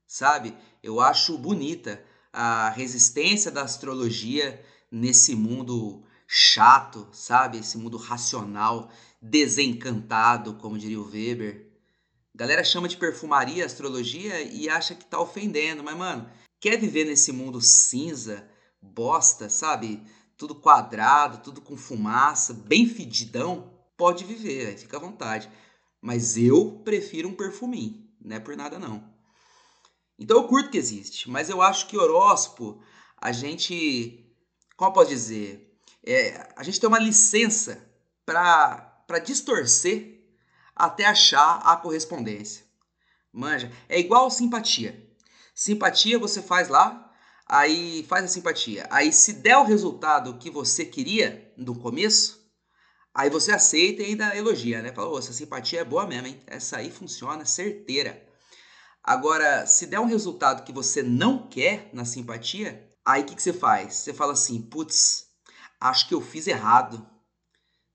sabe? 0.07 0.57
Eu 0.81 1.00
acho 1.00 1.37
bonita 1.37 2.00
a 2.33 2.71
resistência 2.71 3.50
da 3.50 3.62
astrologia 3.62 4.64
nesse 4.88 5.35
mundo 5.35 6.05
chato, 6.29 7.09
sabe? 7.11 7.59
Esse 7.59 7.76
mundo 7.76 7.97
racional, 7.97 8.93
desencantado, 9.21 10.55
como 10.55 10.79
diria 10.79 11.00
o 11.00 11.11
Weber. 11.11 11.69
A 12.33 12.38
galera 12.38 12.62
chama 12.62 12.87
de 12.87 12.97
perfumaria 12.97 13.67
astrologia 13.67 14.41
e 14.41 14.69
acha 14.69 14.95
que 14.95 15.05
tá 15.05 15.19
ofendendo, 15.19 15.83
mas, 15.83 15.97
mano 15.97 16.31
quer 16.64 16.78
viver 16.78 17.04
nesse 17.04 17.30
mundo 17.30 17.61
cinza, 17.61 18.49
bosta, 18.80 19.50
sabe? 19.50 20.02
Tudo 20.35 20.54
quadrado, 20.54 21.42
tudo 21.42 21.61
com 21.61 21.76
fumaça, 21.76 22.54
bem 22.54 22.88
fedidão, 22.88 23.71
pode 23.99 24.25
viver, 24.25 24.68
aí 24.68 24.78
fica 24.78 24.97
à 24.97 25.00
vontade. 25.00 25.50
Mas 26.00 26.38
eu 26.38 26.80
prefiro 26.83 27.28
um 27.28 27.35
perfuminho, 27.35 28.09
não 28.18 28.37
é 28.37 28.40
por 28.40 28.56
nada 28.56 28.78
não. 28.78 29.12
Então 30.18 30.38
eu 30.38 30.49
curto 30.49 30.71
que 30.71 30.78
existe, 30.78 31.28
mas 31.28 31.50
eu 31.50 31.61
acho 31.61 31.87
que 31.87 31.99
horóscopo, 31.99 32.80
a 33.18 33.30
gente, 33.30 34.26
como 34.75 34.88
eu 34.88 34.94
posso 34.94 35.11
dizer, 35.11 35.78
é, 36.02 36.50
a 36.56 36.62
gente 36.62 36.80
tem 36.80 36.88
uma 36.88 36.99
licença 36.99 37.87
para 38.25 39.18
distorcer 39.23 40.18
até 40.75 41.04
achar 41.04 41.59
a 41.59 41.76
correspondência. 41.76 42.64
Manja, 43.30 43.71
é 43.87 44.00
igual 44.00 44.30
simpatia. 44.30 45.03
Simpatia 45.54 46.18
você 46.18 46.42
faz 46.42 46.68
lá, 46.68 47.12
aí 47.46 48.04
faz 48.08 48.25
a 48.25 48.28
simpatia. 48.28 48.88
Aí 48.90 49.12
se 49.12 49.34
der 49.34 49.56
o 49.56 49.62
resultado 49.62 50.37
que 50.37 50.50
você 50.50 50.84
queria 50.84 51.52
no 51.56 51.78
começo, 51.78 52.44
aí 53.14 53.30
você 53.30 53.52
aceita 53.52 54.02
e 54.02 54.06
ainda 54.06 54.37
elogia, 54.37 54.82
né? 54.82 54.92
Fala, 54.92 55.16
essa 55.16 55.32
simpatia 55.32 55.80
é 55.80 55.84
boa 55.84 56.06
mesmo, 56.06 56.26
hein? 56.26 56.42
Essa 56.49 56.78
aí 56.78 56.90
funciona, 56.90 57.44
certeira. 57.44 58.26
Agora, 59.00 59.64
se 59.64 59.87
der 59.87 60.00
um 60.00 60.06
resultado 60.06 60.64
que 60.64 60.73
você 60.73 61.04
não 61.04 61.46
quer 61.46 61.88
na 61.92 62.04
simpatia, 62.04 62.90
aí 63.04 63.23
o 63.23 63.25
que, 63.26 63.37
que 63.37 63.42
você 63.42 63.52
faz? 63.52 63.94
Você 63.94 64.12
fala 64.12 64.32
assim, 64.32 64.61
putz, 64.61 65.28
acho 65.78 66.08
que 66.08 66.14
eu 66.14 66.20
fiz 66.20 66.49
errado. 66.49 67.06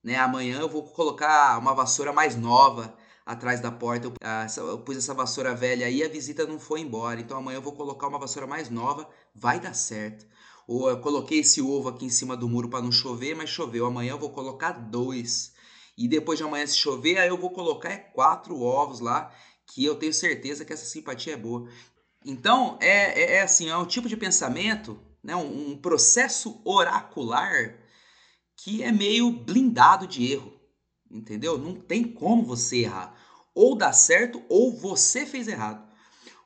Né? 0.02 0.16
Amanhã 0.16 0.60
eu 0.62 0.70
vou 0.70 0.84
colocar 0.84 1.58
uma 1.58 1.74
vassoura 1.74 2.14
mais 2.14 2.38
nova 2.38 2.98
atrás 3.30 3.62
da 3.62 3.72
porta. 3.72 4.08
Eu, 4.08 4.14
ah, 4.24 4.48
eu 4.58 4.80
pus 4.80 4.98
essa 4.98 5.14
vassoura 5.14 5.54
velha 5.54 5.86
aí 5.86 6.04
a 6.04 6.10
visita 6.10 6.48
não 6.48 6.60
foi 6.60 6.82
embora. 6.82 7.22
Então 7.22 7.38
amanhã 7.38 7.58
eu 7.58 7.62
vou 7.62 7.74
colocar 7.74 8.08
uma 8.08 8.18
vassoura 8.18 8.48
mais 8.48 8.70
nova, 8.70 9.08
vai 9.36 9.60
dar 9.60 9.76
certo. 9.76 10.26
Ou 10.68 10.90
eu 10.90 11.00
coloquei 11.00 11.40
esse 11.40 11.62
ovo 11.62 11.90
aqui 11.90 12.06
em 12.06 12.10
cima 12.10 12.36
do 12.36 12.50
muro 12.50 12.70
para 12.70 12.82
não 12.82 12.92
chover, 12.92 13.36
mas 13.36 13.50
choveu. 13.50 13.86
Amanhã 13.86 14.12
eu 14.12 14.20
vou 14.20 14.32
colocar 14.32 14.72
dois. 14.72 15.54
E 15.96 16.08
depois 16.08 16.40
de 16.40 16.44
amanhã 16.44 16.66
se 16.66 16.78
chover, 16.78 17.18
aí 17.20 17.28
eu 17.28 17.38
vou 17.38 17.52
colocar 17.52 17.90
é, 17.90 17.98
quatro 17.98 18.62
ovos 18.62 19.00
lá, 19.00 19.32
que 19.66 19.84
eu 19.86 19.96
tenho 19.96 20.14
certeza 20.14 20.66
que 20.66 20.74
essa 20.74 20.86
simpatia 20.86 21.34
é 21.34 21.38
boa. 21.38 21.70
Então, 22.26 22.78
é, 22.82 23.22
é, 23.22 23.36
é 23.38 23.42
assim, 23.42 23.70
é 23.70 23.78
um 23.78 23.86
tipo 23.86 24.08
de 24.08 24.18
pensamento, 24.18 25.00
né, 25.24 25.36
um, 25.36 25.72
um 25.72 25.78
processo 25.78 26.62
oracular 26.64 27.78
que 28.56 28.84
é 28.84 28.92
meio 28.92 29.32
blindado 29.32 30.08
de 30.08 30.32
erro 30.32 30.60
entendeu? 31.10 31.58
Não 31.58 31.76
tem 31.76 32.04
como 32.04 32.44
você 32.44 32.80
errar. 32.80 33.16
Ou 33.62 33.76
dá 33.76 33.92
certo 33.92 34.42
ou 34.48 34.74
você 34.74 35.26
fez 35.26 35.46
errado. 35.46 35.86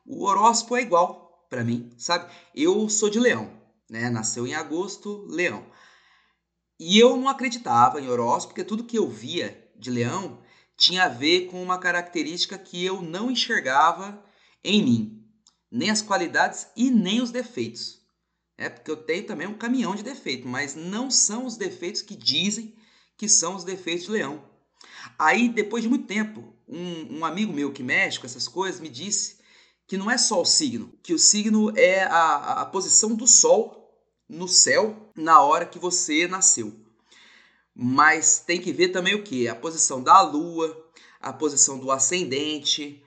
O 0.03 0.25
horóscopo 0.25 0.75
é 0.75 0.81
igual 0.81 1.45
para 1.47 1.63
mim, 1.63 1.93
sabe? 1.95 2.33
Eu 2.55 2.89
sou 2.89 3.07
de 3.07 3.19
Leão, 3.19 3.51
né? 3.87 4.09
Nasceu 4.09 4.47
em 4.47 4.55
agosto, 4.55 5.23
Leão. 5.29 5.63
E 6.79 6.97
eu 6.97 7.15
não 7.15 7.29
acreditava 7.29 8.01
em 8.01 8.09
horóscopo, 8.09 8.55
porque 8.55 8.67
tudo 8.67 8.83
que 8.83 8.97
eu 8.97 9.07
via 9.07 9.71
de 9.75 9.91
Leão 9.91 10.41
tinha 10.75 11.03
a 11.03 11.07
ver 11.07 11.51
com 11.51 11.61
uma 11.61 11.77
característica 11.77 12.57
que 12.57 12.83
eu 12.83 12.99
não 12.99 13.29
enxergava 13.29 14.19
em 14.63 14.81
mim, 14.83 15.23
nem 15.69 15.91
as 15.91 16.01
qualidades 16.01 16.65
e 16.75 16.89
nem 16.89 17.21
os 17.21 17.29
defeitos. 17.29 18.01
É 18.57 18.69
porque 18.69 18.89
eu 18.89 18.97
tenho 18.97 19.27
também 19.27 19.45
um 19.45 19.53
caminhão 19.53 19.93
de 19.93 20.01
defeitos, 20.01 20.49
mas 20.49 20.73
não 20.73 21.11
são 21.11 21.45
os 21.45 21.57
defeitos 21.57 22.01
que 22.01 22.15
dizem 22.15 22.73
que 23.15 23.29
são 23.29 23.55
os 23.55 23.63
defeitos 23.63 24.05
de 24.05 24.13
Leão. 24.13 24.51
Aí, 25.19 25.47
depois 25.47 25.83
de 25.83 25.89
muito 25.89 26.07
tempo, 26.07 26.53
um, 26.73 27.19
um 27.19 27.25
amigo 27.25 27.53
meu 27.53 27.71
que 27.71 27.83
mexe 27.83 28.19
com 28.19 28.25
essas 28.25 28.47
coisas 28.47 28.81
me 28.81 28.89
disse 28.89 29.37
que 29.85 29.97
não 29.97 30.09
é 30.09 30.17
só 30.17 30.41
o 30.41 30.45
signo, 30.45 30.91
que 31.03 31.13
o 31.13 31.19
signo 31.19 31.71
é 31.77 32.03
a, 32.03 32.61
a 32.61 32.65
posição 32.65 33.15
do 33.15 33.27
Sol 33.27 33.91
no 34.27 34.47
céu 34.47 35.11
na 35.15 35.41
hora 35.41 35.65
que 35.65 35.77
você 35.77 36.27
nasceu. 36.27 36.73
Mas 37.75 38.39
tem 38.39 38.59
que 38.59 38.71
ver 38.71 38.89
também 38.89 39.13
o 39.13 39.23
que? 39.23 39.47
A 39.47 39.55
posição 39.55 40.01
da 40.01 40.21
Lua, 40.21 40.89
a 41.19 41.33
posição 41.33 41.77
do 41.77 41.91
ascendente, 41.91 43.03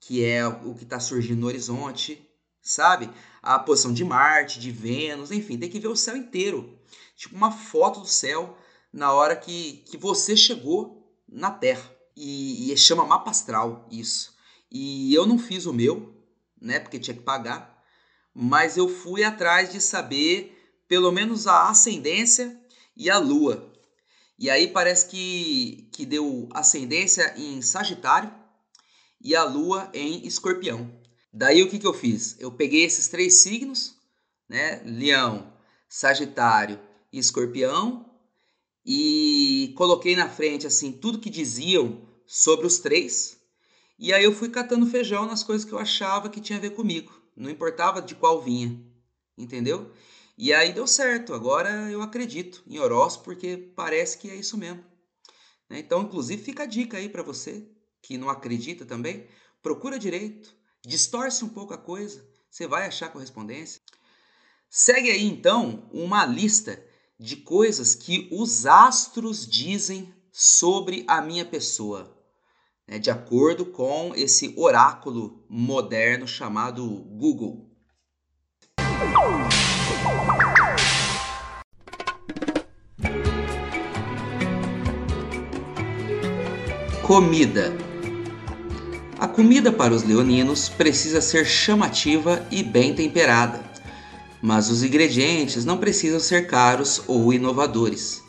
que 0.00 0.24
é 0.24 0.46
o 0.46 0.74
que 0.74 0.84
está 0.84 0.98
surgindo 1.00 1.40
no 1.40 1.46
horizonte, 1.46 2.26
sabe? 2.60 3.10
A 3.42 3.58
posição 3.58 3.92
de 3.92 4.04
Marte, 4.04 4.60
de 4.60 4.70
Vênus, 4.70 5.30
enfim, 5.30 5.58
tem 5.58 5.70
que 5.70 5.80
ver 5.80 5.88
o 5.88 5.96
céu 5.96 6.16
inteiro. 6.16 6.78
Tipo 7.16 7.36
uma 7.36 7.52
foto 7.52 8.00
do 8.00 8.06
céu 8.06 8.56
na 8.92 9.12
hora 9.12 9.36
que, 9.36 9.84
que 9.86 9.96
você 9.96 10.36
chegou 10.36 11.10
na 11.28 11.50
Terra. 11.50 11.97
E, 12.20 12.72
e 12.72 12.76
chama 12.76 13.06
mapa 13.06 13.30
astral 13.30 13.86
isso. 13.92 14.34
E 14.68 15.14
eu 15.14 15.24
não 15.24 15.38
fiz 15.38 15.66
o 15.66 15.72
meu, 15.72 16.12
né? 16.60 16.80
Porque 16.80 16.98
tinha 16.98 17.16
que 17.16 17.22
pagar. 17.22 17.80
Mas 18.34 18.76
eu 18.76 18.88
fui 18.88 19.22
atrás 19.22 19.70
de 19.70 19.80
saber 19.80 20.56
pelo 20.88 21.12
menos 21.12 21.46
a 21.46 21.68
ascendência 21.68 22.60
e 22.96 23.08
a 23.08 23.18
lua. 23.18 23.72
E 24.36 24.50
aí 24.50 24.66
parece 24.66 25.06
que, 25.06 25.88
que 25.92 26.04
deu 26.04 26.48
ascendência 26.52 27.34
em 27.36 27.62
Sagitário 27.62 28.34
e 29.20 29.36
a 29.36 29.44
lua 29.44 29.88
em 29.94 30.26
Escorpião. 30.26 30.92
Daí 31.32 31.62
o 31.62 31.70
que, 31.70 31.78
que 31.78 31.86
eu 31.86 31.94
fiz? 31.94 32.34
Eu 32.40 32.50
peguei 32.50 32.84
esses 32.84 33.06
três 33.06 33.34
signos, 33.34 33.94
né? 34.48 34.82
Leão, 34.84 35.52
Sagitário 35.88 36.80
e 37.12 37.18
Escorpião, 37.20 38.10
e 38.84 39.72
coloquei 39.76 40.16
na 40.16 40.28
frente 40.28 40.66
assim 40.66 40.90
tudo 40.90 41.20
que 41.20 41.30
diziam 41.30 42.07
sobre 42.28 42.66
os 42.66 42.78
três. 42.78 43.38
E 43.98 44.12
aí 44.12 44.22
eu 44.22 44.32
fui 44.32 44.50
catando 44.50 44.86
feijão 44.86 45.26
nas 45.26 45.42
coisas 45.42 45.64
que 45.64 45.72
eu 45.72 45.78
achava 45.78 46.28
que 46.28 46.40
tinha 46.40 46.58
a 46.58 46.62
ver 46.62 46.70
comigo, 46.70 47.10
não 47.34 47.50
importava 47.50 48.02
de 48.02 48.14
qual 48.14 48.42
vinha, 48.42 48.78
entendeu? 49.36 49.90
E 50.36 50.52
aí 50.52 50.72
deu 50.72 50.86
certo. 50.86 51.34
Agora 51.34 51.90
eu 51.90 52.00
acredito 52.02 52.62
em 52.66 52.78
horóscopo 52.78 53.24
porque 53.24 53.56
parece 53.74 54.18
que 54.18 54.30
é 54.30 54.36
isso 54.36 54.56
mesmo. 54.56 54.84
Né? 55.68 55.80
Então, 55.80 56.02
inclusive, 56.02 56.42
fica 56.42 56.62
a 56.62 56.66
dica 56.66 56.98
aí 56.98 57.08
para 57.08 57.22
você 57.22 57.66
que 58.00 58.16
não 58.16 58.30
acredita 58.30 58.86
também, 58.86 59.26
procura 59.60 59.98
direito, 59.98 60.54
distorce 60.86 61.44
um 61.44 61.48
pouco 61.48 61.74
a 61.74 61.78
coisa, 61.78 62.24
você 62.48 62.66
vai 62.66 62.86
achar 62.86 63.10
correspondência. 63.10 63.80
Segue 64.70 65.10
aí 65.10 65.24
então 65.24 65.88
uma 65.92 66.24
lista 66.24 66.82
de 67.18 67.36
coisas 67.36 67.94
que 67.94 68.28
os 68.30 68.66
astros 68.66 69.46
dizem 69.46 70.14
sobre 70.30 71.04
a 71.08 71.20
minha 71.20 71.44
pessoa, 71.44 72.16
né, 72.88 72.98
de 72.98 73.10
acordo 73.10 73.66
com 73.66 74.12
esse 74.16 74.54
oráculo 74.56 75.44
moderno 75.48 76.26
chamado 76.26 76.86
Google. 76.88 77.68
Comida. 87.02 87.72
A 89.18 89.26
comida 89.26 89.72
para 89.72 89.92
os 89.92 90.02
leoninos 90.04 90.68
precisa 90.68 91.20
ser 91.20 91.44
chamativa 91.44 92.46
e 92.50 92.62
bem 92.62 92.94
temperada, 92.94 93.62
mas 94.40 94.70
os 94.70 94.82
ingredientes 94.82 95.64
não 95.64 95.78
precisam 95.78 96.20
ser 96.20 96.46
caros 96.46 97.02
ou 97.06 97.32
inovadores. 97.32 98.22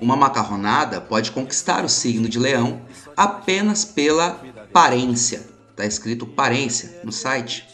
Uma 0.00 0.16
macarronada 0.16 0.98
pode 0.98 1.30
conquistar 1.30 1.84
o 1.84 1.88
signo 1.88 2.26
de 2.26 2.38
leão 2.38 2.80
apenas 3.14 3.84
pela 3.84 4.42
parência, 4.72 5.46
está 5.70 5.84
escrito 5.84 6.26
parência 6.26 7.00
no 7.04 7.12
site, 7.12 7.66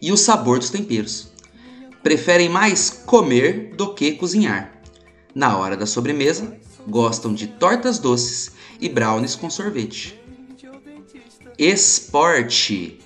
e 0.00 0.12
o 0.12 0.16
sabor 0.16 0.60
dos 0.60 0.70
temperos. 0.70 1.32
Preferem 2.00 2.48
mais 2.48 2.90
comer 2.90 3.74
do 3.76 3.92
que 3.92 4.12
cozinhar. 4.12 4.72
Na 5.34 5.56
hora 5.56 5.76
da 5.76 5.84
sobremesa, 5.84 6.56
gostam 6.86 7.34
de 7.34 7.48
tortas 7.48 7.98
doces 7.98 8.52
e 8.80 8.88
brownies 8.88 9.34
com 9.34 9.50
sorvete. 9.50 10.20
Esporte. 11.58 13.00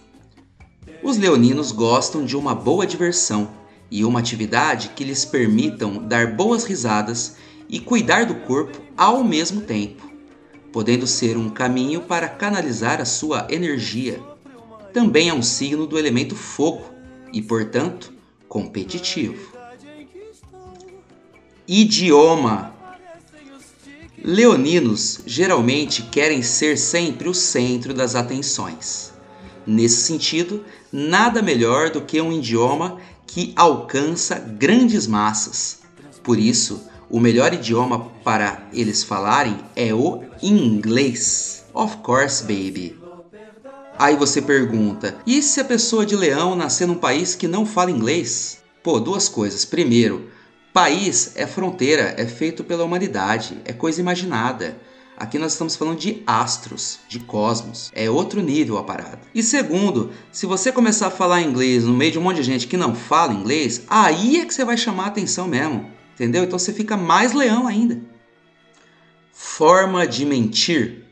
Os 1.03 1.17
leoninos 1.17 1.73
gostam 1.73 2.25
de 2.25 2.37
uma 2.37 2.55
boa 2.55 2.87
diversão 2.87 3.51
e 3.91 4.05
uma 4.05 4.21
atividade 4.21 4.91
que 4.91 5.05
lhes 5.05 5.25
permitam 5.25 6.07
dar 6.07 6.35
boas 6.35 6.65
risadas 6.65 7.37
e 7.69 7.81
cuidar 7.81 8.27
do 8.27 8.35
corpo 8.35 8.81
ao 8.97 9.23
mesmo 9.25 9.63
tempo, 9.63 10.11
podendo 10.73 11.07
ser 11.07 11.37
um 11.37 11.49
caminho 11.49 12.03
para 12.03 12.29
canalizar 12.29 13.01
a 13.01 13.05
sua 13.05 13.47
energia. 13.51 14.21
Também 14.93 15.29
é 15.29 15.35
um 15.35 15.43
signo 15.43 15.87
do 15.87 15.99
elemento 15.99 16.35
fogo 16.35 16.85
e, 17.33 17.43
portanto, 17.43 18.13
competitivo. 18.49 19.53
Idioma 21.69 22.75
Leoninos 24.23 25.21
geralmente 25.27 26.03
querem 26.03 26.43
ser 26.43 26.79
sempre 26.79 27.29
o 27.29 27.35
centro 27.35 27.93
das 27.93 28.15
atenções. 28.15 29.13
Nesse 29.67 30.03
sentido, 30.03 30.65
nada 30.93 31.43
melhor 31.43 31.91
do 31.91 32.01
que 32.01 32.21
um 32.21 32.33
idioma 32.33 32.99
que 33.27 33.53
alcança 33.55 34.39
grandes 34.39 35.07
massas. 35.07 35.81
Por 36.23 36.39
isso, 36.39 36.89
o 37.11 37.21
melhor 37.21 37.53
idioma 37.55 38.11
para 38.25 38.67
eles 38.73 39.03
falarem 39.03 39.57
é 39.75 39.93
o 39.95 40.25
inglês. 40.43 41.65
Of 41.73 41.99
course, 41.99 42.43
baby. 42.43 42.99
Aí 43.99 44.17
você 44.17 44.43
pergunta: 44.43 45.17
e 45.27 45.43
se 45.43 45.61
a 45.61 45.65
pessoa 45.65 46.05
de 46.05 46.17
leão 46.17 46.55
nascer 46.55 46.87
num 46.87 46.95
país 46.95 47.35
que 47.35 47.49
não 47.49 47.65
fala 47.65 47.91
inglês? 47.91 48.59
Pô, 48.83 49.01
duas 49.01 49.29
coisas. 49.29 49.65
Primeiro, 49.65 50.31
País 50.77 51.33
é 51.37 51.47
fronteira, 51.47 52.15
é 52.19 52.27
feito 52.27 52.63
pela 52.63 52.85
humanidade, 52.85 53.57
é 53.65 53.73
coisa 53.73 53.99
imaginada. 53.99 54.77
Aqui 55.17 55.39
nós 55.39 55.53
estamos 55.53 55.75
falando 55.75 55.99
de 55.99 56.23
astros, 56.27 56.99
de 57.09 57.19
cosmos. 57.19 57.91
É 57.95 58.11
outro 58.11 58.43
nível 58.43 58.77
a 58.77 58.85
parada. 58.85 59.19
E 59.35 59.43
segundo, 59.43 60.11
se 60.31 60.45
você 60.45 60.71
começar 60.71 61.07
a 61.07 61.11
falar 61.11 61.41
inglês 61.41 61.85
no 61.85 61.95
meio 61.95 62.13
de 62.13 62.19
um 62.19 62.23
monte 62.23 62.37
de 62.37 62.43
gente 62.43 62.67
que 62.67 62.77
não 62.77 62.95
fala 62.95 63.33
inglês, 63.33 63.85
aí 63.89 64.39
é 64.39 64.45
que 64.45 64.53
você 64.53 64.67
vai 64.67 64.77
chamar 64.77 65.05
a 65.05 65.07
atenção 65.07 65.49
mesmo. 65.49 65.96
Entendeu? 66.17 66.45
Então 66.45 66.59
você 66.59 66.73
fica 66.73 66.97
mais 66.97 67.35
leão 67.35 67.67
ainda. 67.67 68.01
Forma 69.31 70.07
de 70.07 70.25
mentir. 70.25 71.05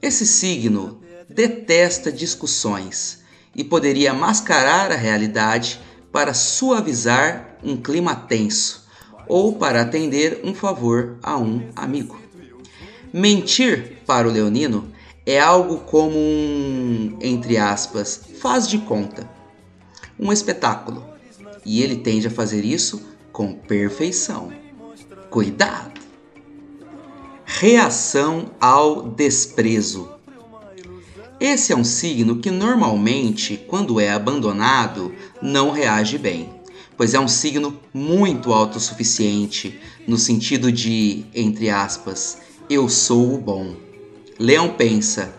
Esse 0.00 0.26
signo 0.26 1.02
detesta 1.28 2.10
discussões 2.10 3.22
e 3.54 3.62
poderia 3.62 4.14
mascarar 4.14 4.90
a 4.90 4.96
realidade 4.96 5.78
para 6.10 6.32
suavizar 6.32 7.58
um 7.62 7.76
clima 7.76 8.16
tenso 8.16 8.86
ou 9.28 9.52
para 9.56 9.82
atender 9.82 10.40
um 10.42 10.54
favor 10.54 11.18
a 11.22 11.36
um 11.36 11.68
amigo. 11.76 12.18
Mentir 13.12 13.98
para 14.06 14.26
o 14.26 14.30
leonino 14.30 14.90
é 15.26 15.38
algo 15.38 15.80
como 15.80 16.16
um, 16.16 17.18
entre 17.20 17.58
aspas, 17.58 18.18
faz 18.40 18.66
de 18.66 18.78
conta, 18.78 19.28
um 20.18 20.32
espetáculo, 20.32 21.04
e 21.64 21.82
ele 21.82 21.96
tende 21.96 22.26
a 22.26 22.30
fazer 22.30 22.64
isso 22.64 23.13
com 23.34 23.52
perfeição. 23.52 24.50
Cuidado! 25.28 26.00
Reação 27.44 28.52
ao 28.58 29.02
desprezo. 29.02 30.08
Esse 31.38 31.74
é 31.74 31.76
um 31.76 31.84
signo 31.84 32.38
que 32.38 32.50
normalmente, 32.50 33.62
quando 33.68 34.00
é 34.00 34.10
abandonado, 34.10 35.14
não 35.42 35.70
reage 35.70 36.16
bem 36.16 36.64
pois 36.96 37.14
é 37.14 37.20
um 37.20 37.28
signo 37.28 37.78
muito 37.92 38.52
autossuficiente, 38.52 39.80
no 40.06 40.16
sentido 40.16 40.70
de, 40.70 41.24
entre 41.34 41.70
aspas, 41.70 42.38
eu 42.68 42.88
sou 42.88 43.34
o 43.34 43.38
bom. 43.38 43.74
Leão 44.38 44.70
pensa: 44.70 45.34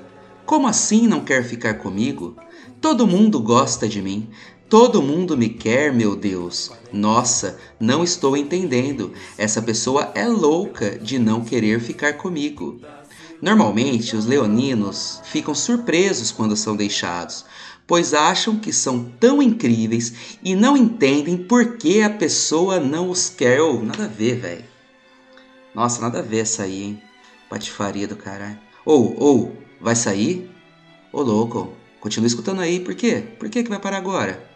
como 0.46 0.68
assim 0.68 1.08
não 1.08 1.22
quer 1.22 1.44
ficar 1.44 1.76
comigo? 1.76 2.36
Todo 2.82 3.08
mundo 3.08 3.40
gosta 3.40 3.88
de 3.88 4.02
mim, 4.02 4.30
todo 4.70 5.02
mundo 5.02 5.38
me 5.38 5.50
quer, 5.50 5.94
meu 5.94 6.16
Deus. 6.16 6.72
Nossa, 6.92 7.58
não 7.80 8.04
estou 8.04 8.36
entendendo. 8.36 9.14
Essa 9.38 9.62
pessoa 9.62 10.12
é 10.16 10.28
louca 10.28 10.98
de 10.98 11.20
não 11.20 11.44
querer 11.44 11.80
ficar 11.80 12.14
comigo. 12.14 12.80
Normalmente, 13.42 14.16
os 14.16 14.26
leoninos 14.26 15.22
ficam 15.26 15.54
surpresos 15.54 16.32
quando 16.32 16.56
são 16.56 16.76
deixados, 16.76 17.46
pois 17.86 18.14
acham 18.14 18.58
que 18.58 18.72
são 18.72 19.04
tão 19.20 19.42
incríveis 19.42 20.38
e 20.44 20.56
não 20.56 20.76
entendem 20.76 21.38
por 21.38 21.78
que 21.78 22.02
a 22.02 22.10
pessoa 22.10 22.80
não 22.80 23.10
os 23.10 23.30
quer. 23.30 23.62
Oh, 23.62 23.82
nada 23.82 24.06
a 24.06 24.08
ver, 24.08 24.40
velho. 24.40 24.66
Nossa, 25.74 26.02
nada 26.02 26.20
a 26.20 26.24
ver 26.24 26.40
essa 26.40 26.64
aí, 26.64 26.84
hein? 26.84 27.02
Patifaria 27.50 28.08
do 28.08 28.16
caralho. 28.16 28.58
Ou, 28.86 29.16
oh, 29.20 29.24
ou, 29.24 29.40
oh, 29.40 29.84
vai 29.84 29.96
sair? 29.96 30.50
Ô, 31.12 31.20
oh, 31.20 31.24
louco, 31.24 31.74
continua 32.00 32.28
escutando 32.28 32.62
aí, 32.62 32.80
por 32.80 32.96
quê? 32.96 33.24
Por 33.38 33.50
que 33.50 33.64
que 33.64 33.70
vai 33.70 33.80
parar 33.80 33.98
agora? 33.98 34.55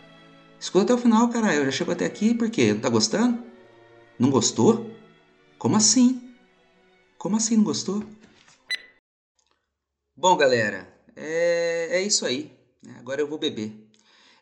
Escuta 0.59 0.83
até 0.83 0.93
o 0.93 0.97
final, 0.97 1.29
caralho. 1.29 1.59
Eu 1.59 1.65
já 1.65 1.71
chego 1.71 1.91
até 1.91 2.05
aqui, 2.05 2.33
por 2.33 2.49
quê? 2.49 2.73
Não 2.73 2.81
tá 2.81 2.89
gostando? 2.89 3.41
Não 4.19 4.29
gostou? 4.29 4.93
Como 5.57 5.77
assim? 5.77 6.35
Como 7.17 7.37
assim 7.37 7.55
não 7.55 7.63
gostou? 7.63 8.03
Bom, 10.15 10.35
galera, 10.35 10.93
é, 11.15 11.87
é 11.91 12.01
isso 12.01 12.25
aí. 12.25 12.51
Agora 12.97 13.21
eu 13.21 13.27
vou 13.27 13.37
beber. 13.37 13.71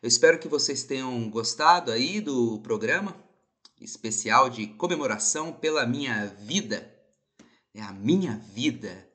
Eu 0.02 0.08
espero 0.08 0.40
que 0.40 0.48
vocês 0.48 0.82
tenham 0.82 1.30
gostado 1.30 1.92
aí 1.92 2.20
do 2.20 2.58
programa 2.60 3.14
especial 3.80 4.50
de 4.50 4.66
comemoração 4.66 5.52
pela 5.52 5.86
minha 5.86 6.26
vida. 6.26 6.92
É 7.72 7.80
a 7.80 7.92
minha 7.92 8.38
vida, 8.52 9.08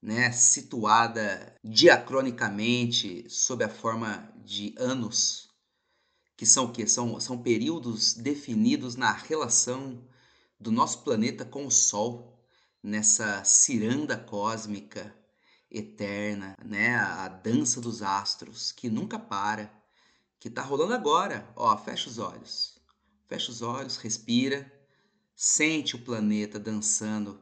né, 0.00 0.32
situada 0.32 1.54
diacronicamente 1.62 3.28
sob 3.28 3.62
a 3.62 3.68
forma 3.68 4.32
de 4.42 4.74
anos, 4.78 5.45
que 6.36 6.44
são 6.44 6.66
o 6.66 6.72
quê? 6.72 6.86
São, 6.86 7.18
são 7.18 7.42
períodos 7.42 8.14
definidos 8.14 8.94
na 8.94 9.12
relação 9.12 10.04
do 10.60 10.70
nosso 10.70 11.02
planeta 11.02 11.44
com 11.44 11.66
o 11.66 11.70
Sol, 11.70 12.38
nessa 12.82 13.42
ciranda 13.44 14.16
cósmica 14.16 15.14
eterna, 15.70 16.54
né? 16.64 16.96
A 16.96 17.28
dança 17.28 17.80
dos 17.80 18.02
astros 18.02 18.70
que 18.70 18.88
nunca 18.88 19.18
para, 19.18 19.72
que 20.38 20.50
tá 20.50 20.62
rolando 20.62 20.94
agora. 20.94 21.50
Ó, 21.56 21.76
fecha 21.76 22.08
os 22.08 22.18
olhos. 22.18 22.78
Fecha 23.28 23.50
os 23.50 23.62
olhos, 23.62 23.96
respira, 23.96 24.72
sente 25.34 25.96
o 25.96 26.04
planeta 26.04 26.60
dançando 26.60 27.40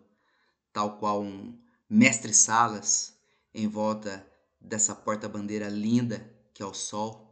tal 0.72 0.98
qual 0.98 1.22
um 1.22 1.58
mestre 1.88 2.32
Salas 2.32 3.14
em 3.52 3.68
volta 3.68 4.26
dessa 4.60 4.94
porta-bandeira 4.94 5.68
linda 5.68 6.32
que 6.54 6.62
é 6.62 6.66
o 6.66 6.72
Sol. 6.72 7.23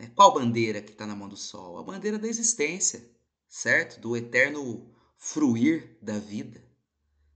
Né? 0.00 0.10
Qual 0.14 0.32
bandeira 0.32 0.80
que 0.80 0.92
está 0.92 1.06
na 1.06 1.14
mão 1.14 1.28
do 1.28 1.36
Sol? 1.36 1.78
A 1.78 1.82
bandeira 1.82 2.18
da 2.18 2.26
existência, 2.26 3.06
certo? 3.46 4.00
Do 4.00 4.16
eterno 4.16 4.90
fruir 5.18 5.98
da 6.00 6.18
vida, 6.18 6.64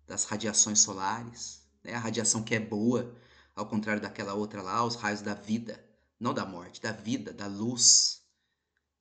das 0.06 0.24
radiações 0.24 0.80
solares. 0.80 1.62
Né? 1.82 1.92
A 1.92 1.98
radiação 1.98 2.42
que 2.42 2.54
é 2.54 2.60
boa, 2.60 3.14
ao 3.54 3.66
contrário 3.66 4.00
daquela 4.00 4.32
outra 4.32 4.62
lá, 4.62 4.82
os 4.82 4.94
raios 4.94 5.20
da 5.20 5.34
vida, 5.34 5.84
não 6.18 6.32
da 6.32 6.46
morte, 6.46 6.80
da 6.80 6.90
vida, 6.90 7.34
da 7.34 7.46
luz. 7.46 8.22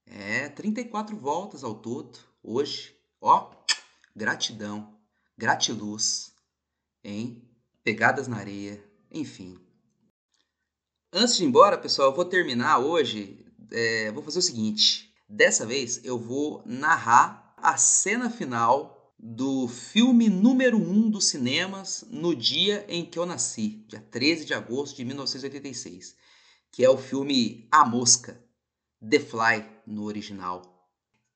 É 0.06 0.50
34 0.50 1.16
voltas 1.16 1.64
ao 1.64 1.76
todo, 1.76 2.20
hoje. 2.44 2.94
Ó, 3.22 3.50
gratidão, 4.14 5.00
gratiluz, 5.38 6.34
hein? 7.02 7.50
Pegadas 7.82 8.28
na 8.28 8.36
areia, 8.38 8.84
enfim. 9.10 9.58
Antes 11.14 11.38
de 11.38 11.44
ir 11.44 11.48
embora, 11.48 11.78
pessoal, 11.78 12.10
eu 12.10 12.16
vou 12.16 12.26
terminar 12.26 12.80
hoje. 12.80 13.43
É, 13.74 14.12
vou 14.12 14.24
fazer 14.24 14.38
o 14.38 14.44
seguinte: 14.44 15.12
dessa 15.28 15.66
vez 15.66 16.00
eu 16.04 16.20
vou 16.20 16.62
narrar 16.64 17.56
a 17.58 17.76
cena 17.76 18.30
final 18.30 19.16
do 19.18 19.68
filme 19.68 20.30
número 20.30 20.78
1 20.78 20.92
um 20.92 21.10
dos 21.10 21.30
cinemas 21.30 22.06
no 22.10 22.36
dia 22.36 22.86
em 22.88 23.04
que 23.04 23.18
eu 23.18 23.26
nasci, 23.26 23.84
dia 23.88 24.06
13 24.12 24.46
de 24.46 24.54
agosto 24.54 24.98
de 24.98 25.06
1986, 25.06 26.16
que 26.72 26.86
é 26.86 26.90
o 26.90 26.98
filme 26.98 27.68
A 27.72 27.84
Mosca, 27.84 28.40
The 29.02 29.20
Fly 29.20 29.66
no 29.88 30.04
original. 30.04 30.62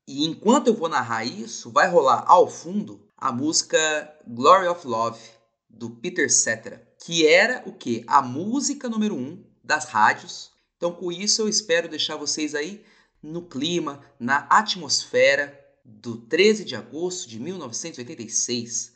E 0.07 0.25
enquanto 0.25 0.67
eu 0.67 0.75
vou 0.75 0.89
narrar 0.89 1.25
isso, 1.25 1.71
vai 1.71 1.89
rolar 1.89 2.23
ao 2.27 2.47
fundo 2.47 3.09
a 3.17 3.31
música 3.31 4.15
Glory 4.27 4.67
of 4.67 4.85
Love 4.85 5.19
do 5.67 5.89
Peter 5.89 6.31
Cetera, 6.31 6.87
que 7.03 7.25
era 7.25 7.63
o 7.65 7.73
que? 7.73 8.03
A 8.05 8.21
música 8.21 8.87
número 8.87 9.15
1 9.15 9.17
um 9.17 9.43
das 9.63 9.85
rádios. 9.85 10.51
Então, 10.77 10.93
com 10.93 11.11
isso, 11.11 11.41
eu 11.41 11.49
espero 11.49 11.89
deixar 11.89 12.15
vocês 12.15 12.55
aí 12.55 12.85
no 13.21 13.41
clima, 13.41 14.01
na 14.19 14.47
atmosfera 14.49 15.59
do 15.83 16.17
13 16.17 16.63
de 16.63 16.75
agosto 16.75 17.27
de 17.27 17.39
1986. 17.39 18.93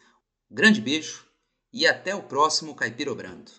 Grande 0.49 0.79
beijo 0.79 1.25
e 1.73 1.87
até 1.87 2.13
o 2.13 2.23
próximo 2.23 2.75
Caipirobrando. 2.75 3.51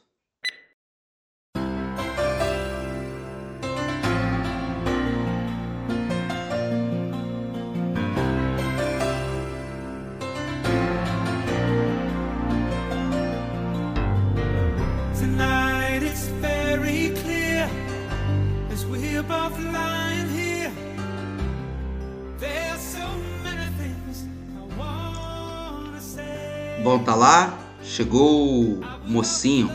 Bom, 26.82 26.98
tá 26.98 27.14
lá, 27.14 27.56
chegou 27.80 28.74
o 28.74 28.80
mocinho, 29.06 29.70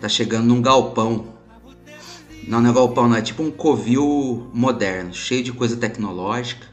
tá 0.00 0.08
chegando 0.08 0.44
num 0.44 0.62
galpão. 0.62 1.26
Não, 2.46 2.60
não 2.60 2.70
é 2.70 2.72
galpão, 2.72 3.08
não, 3.08 3.16
é 3.16 3.20
tipo 3.20 3.42
um 3.42 3.50
covil 3.50 4.48
moderno, 4.54 5.12
cheio 5.12 5.42
de 5.42 5.52
coisa 5.52 5.76
tecnológica. 5.76 6.68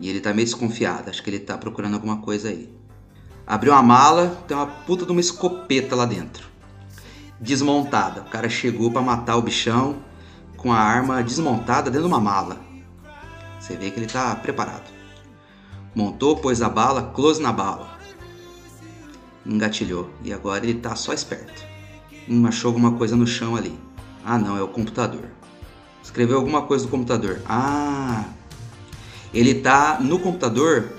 E 0.00 0.08
ele 0.08 0.18
tá 0.18 0.34
meio 0.34 0.44
desconfiado, 0.44 1.08
acho 1.08 1.22
que 1.22 1.30
ele 1.30 1.38
tá 1.38 1.56
procurando 1.56 1.94
alguma 1.94 2.16
coisa 2.16 2.48
aí. 2.48 2.68
Abriu 3.46 3.72
uma 3.72 3.82
mala, 3.82 4.42
tem 4.48 4.56
uma 4.56 4.66
puta 4.66 5.06
de 5.06 5.12
uma 5.12 5.20
escopeta 5.20 5.94
lá 5.94 6.04
dentro. 6.04 6.48
Desmontada. 7.40 8.22
O 8.22 8.24
cara 8.24 8.48
chegou 8.48 8.90
para 8.90 9.02
matar 9.02 9.36
o 9.36 9.42
bichão 9.42 9.98
com 10.56 10.72
a 10.72 10.80
arma 10.80 11.22
desmontada 11.22 11.92
dentro 11.92 12.08
de 12.08 12.12
uma 12.12 12.20
mala. 12.20 12.58
Você 13.60 13.76
vê 13.76 13.88
que 13.92 14.00
ele 14.00 14.06
tá 14.06 14.34
preparado. 14.34 14.90
Montou, 15.94 16.34
pôs 16.34 16.60
a 16.60 16.68
bala, 16.68 17.12
close 17.14 17.40
na 17.40 17.52
bala 17.52 17.89
engatilhou 19.50 20.08
e 20.22 20.32
agora 20.32 20.64
ele 20.64 20.74
tá 20.74 20.94
só 20.94 21.12
esperto. 21.12 21.64
Hum, 22.28 22.46
achou 22.46 22.68
alguma 22.68 22.92
coisa 22.92 23.16
no 23.16 23.26
chão 23.26 23.56
ali. 23.56 23.76
Ah, 24.24 24.38
não, 24.38 24.56
é 24.56 24.62
o 24.62 24.68
computador. 24.68 25.24
Escreveu 26.02 26.36
alguma 26.36 26.62
coisa 26.62 26.84
no 26.84 26.90
computador. 26.90 27.40
Ah, 27.46 28.24
ele 29.34 29.54
tá 29.54 29.98
no 30.00 30.18
computador 30.18 30.92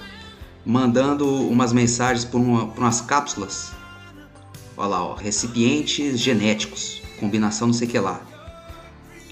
mandando 0.65 1.27
umas 1.47 1.73
mensagens 1.73 2.25
por, 2.25 2.39
uma, 2.39 2.67
por 2.67 2.81
umas 2.81 3.01
cápsulas. 3.01 3.71
Olha 4.75 4.87
lá, 4.87 5.05
ó, 5.05 5.13
recipientes 5.15 6.19
genéticos, 6.19 7.01
combinação 7.19 7.67
não 7.67 7.73
sei 7.73 7.87
o 7.87 7.91
que 7.91 7.99
lá. 7.99 8.21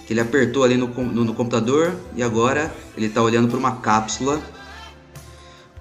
Que 0.05 0.13
ele 0.13 0.21
apertou 0.21 0.63
ali 0.63 0.75
no, 0.75 0.87
no, 0.87 1.25
no 1.25 1.33
computador 1.33 1.95
e 2.15 2.23
agora 2.23 2.73
ele 2.95 3.09
tá 3.09 3.21
olhando 3.21 3.47
para 3.47 3.57
uma 3.57 3.75
cápsula. 3.77 4.41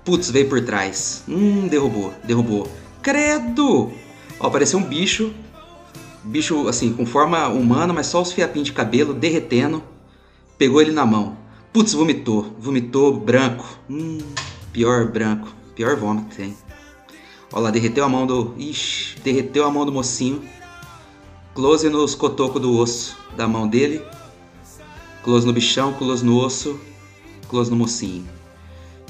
Putz, 0.04 0.30
veio 0.30 0.48
por 0.48 0.60
trás. 0.64 1.22
Hum, 1.28 1.68
derrubou, 1.68 2.14
derrubou. 2.24 2.70
Credo! 3.02 3.92
Ó, 4.40 4.46
apareceu 4.46 4.78
um 4.78 4.84
bicho, 4.84 5.32
bicho 6.24 6.68
assim, 6.68 6.92
com 6.92 7.06
forma 7.06 7.48
humana, 7.48 7.92
mas 7.92 8.06
só 8.06 8.22
os 8.22 8.32
fiapinhos 8.32 8.66
de 8.66 8.72
cabelo 8.72 9.14
derretendo. 9.14 9.82
Pegou 10.56 10.80
ele 10.80 10.92
na 10.92 11.06
mão. 11.06 11.36
Putz, 11.72 11.92
vomitou. 11.92 12.54
Vomitou 12.58 13.18
branco. 13.18 13.64
Hum, 13.88 14.18
pior 14.72 15.06
branco. 15.06 15.48
Pior 15.74 15.96
vômito 15.96 16.28
que 16.30 16.36
tem. 16.36 16.56
Olha 17.52 17.64
lá, 17.64 17.70
derreteu 17.70 18.04
a 18.04 18.08
mão 18.08 18.26
do. 18.26 18.54
Ixi, 18.58 19.20
derreteu 19.20 19.64
a 19.64 19.70
mão 19.70 19.86
do 19.86 19.92
mocinho. 19.92 20.42
Close 21.54 21.88
nos 21.88 22.14
cotocos 22.14 22.60
do 22.60 22.76
osso 22.76 23.16
da 23.36 23.46
mão 23.46 23.68
dele. 23.68 24.02
Close 25.22 25.46
no 25.46 25.52
bichão, 25.52 25.92
close 25.94 26.24
no 26.24 26.36
osso. 26.36 26.78
Close 27.48 27.70
no 27.70 27.76
mocinho. 27.76 28.28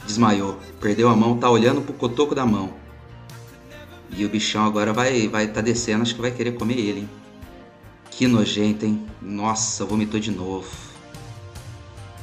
Desmaiou. 0.06 0.58
Perdeu 0.80 1.08
a 1.08 1.16
mão, 1.16 1.38
tá 1.38 1.50
olhando 1.50 1.80
pro 1.80 1.94
cotoco 1.94 2.34
da 2.34 2.44
mão. 2.44 2.74
E 4.18 4.24
o 4.24 4.28
bichão 4.28 4.66
agora 4.66 4.92
vai 4.92 5.28
vai 5.28 5.46
tá 5.46 5.60
descendo, 5.60 6.02
acho 6.02 6.16
que 6.16 6.20
vai 6.20 6.32
querer 6.32 6.56
comer 6.56 6.76
ele, 6.76 7.00
hein? 7.02 7.10
Que 8.10 8.26
nojento, 8.26 8.84
hein? 8.84 9.06
Nossa, 9.22 9.84
vomitou 9.84 10.18
de 10.18 10.32
novo. 10.32 10.68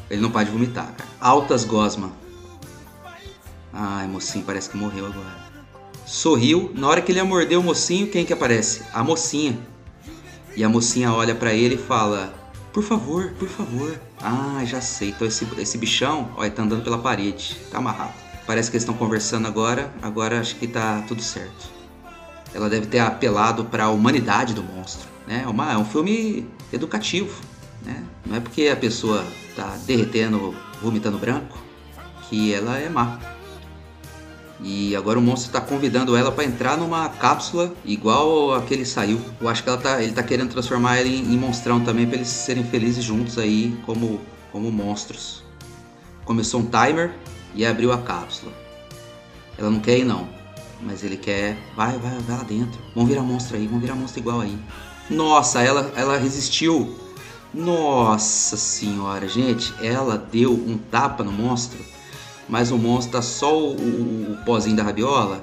Ele 0.09 0.19
não 0.19 0.29
pode 0.29 0.51
vomitar, 0.51 0.93
cara. 0.93 1.09
Altas 1.21 1.63
gosma. 1.63 2.11
Ai, 3.71 4.09
mocinho, 4.09 4.43
parece 4.43 4.69
que 4.69 4.75
morreu 4.75 5.05
agora. 5.05 5.37
Sorriu. 6.05 6.69
Na 6.75 6.89
hora 6.89 7.01
que 7.01 7.13
ele 7.13 7.19
ia 7.19 7.23
morder 7.23 7.57
o 7.57 7.63
mocinho, 7.63 8.07
quem 8.07 8.25
que 8.25 8.33
aparece? 8.33 8.83
A 8.93 9.01
mocinha. 9.01 9.57
E 10.53 10.65
a 10.65 10.67
mocinha 10.67 11.13
olha 11.13 11.33
para 11.33 11.53
ele 11.53 11.75
e 11.75 11.77
fala: 11.77 12.33
Por 12.73 12.83
favor, 12.83 13.31
por 13.39 13.47
favor. 13.47 13.97
Ah, 14.21 14.65
já 14.65 14.81
sei. 14.81 15.11
Então 15.11 15.25
esse, 15.25 15.47
esse 15.57 15.77
bichão, 15.77 16.29
olha, 16.35 16.51
tá 16.51 16.61
andando 16.61 16.83
pela 16.83 16.97
parede. 16.97 17.55
Tá 17.71 17.77
amarrado. 17.77 18.15
Parece 18.45 18.69
que 18.69 18.75
eles 18.75 18.83
estão 18.83 18.97
conversando 18.97 19.47
agora. 19.47 19.89
Agora 20.01 20.41
acho 20.41 20.57
que 20.57 20.67
tá 20.67 21.01
tudo 21.07 21.21
certo 21.23 21.74
ela 22.55 22.69
deve 22.69 22.85
ter 22.85 22.99
apelado 22.99 23.65
para 23.65 23.83
a 23.83 23.89
humanidade 23.89 24.53
do 24.53 24.63
monstro. 24.63 25.09
Né? 25.27 25.41
É, 25.43 25.47
uma, 25.47 25.73
é 25.73 25.77
um 25.77 25.83
filme 25.83 26.47
educativo. 26.71 27.41
Né? 27.83 28.01
Não 28.25 28.37
é 28.37 28.39
porque 28.39 28.69
a 28.69 28.77
pessoa 28.77 29.25
está 29.49 29.75
derretendo, 29.85 30.55
vomitando 30.81 31.17
branco, 31.17 31.61
que 32.29 32.53
ela 32.53 32.77
é 32.77 32.87
má. 32.87 33.19
E 34.61 34.95
agora 34.95 35.19
o 35.19 35.21
monstro 35.21 35.49
está 35.49 35.59
convidando 35.59 36.15
ela 36.15 36.31
para 36.31 36.45
entrar 36.45 36.77
numa 36.77 37.09
cápsula 37.09 37.73
igual 37.83 38.53
a 38.53 38.61
que 38.61 38.73
ele 38.73 38.85
saiu. 38.85 39.19
Eu 39.41 39.49
acho 39.49 39.61
que 39.61 39.67
ela 39.67 39.77
tá, 39.77 40.01
ele 40.01 40.11
está 40.11 40.23
querendo 40.23 40.49
transformar 40.49 40.95
ela 40.95 41.09
em, 41.09 41.33
em 41.33 41.37
monstrão 41.37 41.81
também 41.81 42.07
para 42.07 42.15
eles 42.15 42.29
serem 42.29 42.63
felizes 42.63 43.03
juntos 43.03 43.37
aí 43.37 43.77
como, 43.85 44.21
como 44.53 44.71
monstros. 44.71 45.43
Começou 46.23 46.61
um 46.61 46.67
timer 46.67 47.13
e 47.53 47.65
abriu 47.65 47.91
a 47.91 47.97
cápsula. 47.97 48.53
Ela 49.57 49.69
não 49.69 49.81
quer 49.81 49.99
ir 49.99 50.05
não. 50.05 50.44
Mas 50.81 51.03
ele 51.03 51.17
quer, 51.17 51.57
vai, 51.75 51.97
vai, 51.97 52.17
vai 52.19 52.37
lá 52.37 52.43
dentro. 52.43 52.79
Vamos 52.93 53.09
virar 53.09 53.23
monstro 53.23 53.57
aí, 53.57 53.65
vamos 53.65 53.81
virar 53.81 53.95
monstro 53.95 54.19
igual 54.19 54.41
aí. 54.41 54.57
Nossa, 55.09 55.61
ela, 55.61 55.91
ela 55.95 56.17
resistiu. 56.17 56.99
Nossa 57.53 58.57
senhora, 58.57 59.27
gente, 59.27 59.73
ela 59.81 60.17
deu 60.17 60.51
um 60.51 60.77
tapa 60.77 61.23
no 61.23 61.31
monstro, 61.31 61.79
mas 62.49 62.69
o 62.69 62.77
monstro 62.77 63.13
tá 63.13 63.21
só 63.21 63.57
o, 63.57 63.75
o, 63.77 64.33
o 64.33 64.45
pozinho 64.45 64.75
da 64.75 64.83
rabiola 64.83 65.39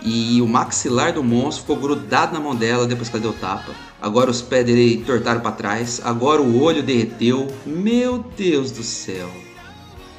e 0.00 0.40
o 0.40 0.46
maxilar 0.46 1.14
do 1.14 1.24
monstro 1.24 1.62
ficou 1.62 1.76
grudado 1.76 2.34
na 2.34 2.38
mão 2.38 2.54
dela 2.54 2.86
depois 2.86 3.08
que 3.08 3.16
ela 3.16 3.22
deu 3.22 3.32
tapa. 3.32 3.72
Agora 4.00 4.30
os 4.30 4.42
pés 4.42 4.66
dele 4.66 5.02
tortaram 5.04 5.40
para 5.40 5.52
trás, 5.52 6.00
agora 6.04 6.42
o 6.42 6.62
olho 6.62 6.82
derreteu. 6.82 7.48
Meu 7.64 8.18
Deus 8.36 8.70
do 8.70 8.82
céu. 8.82 9.30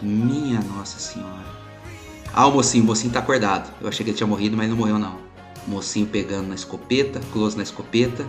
Minha 0.01 0.59
Nossa 0.61 0.99
Senhora. 0.99 1.44
Ah, 2.37 2.47
o 2.47 2.51
mocinho, 2.51 2.83
o 2.83 2.87
mocinho 2.87 3.13
tá 3.13 3.19
acordado. 3.19 3.71
Eu 3.79 3.87
achei 3.87 4.03
que 4.03 4.09
ele 4.09 4.17
tinha 4.17 4.27
morrido, 4.27 4.57
mas 4.57 4.69
não 4.69 4.75
morreu 4.75 4.99
não. 4.99 5.17
O 5.65 5.71
mocinho 5.71 6.05
pegando 6.05 6.49
na 6.49 6.55
escopeta, 6.55 7.21
close 7.31 7.55
na 7.55 7.63
escopeta, 7.63 8.27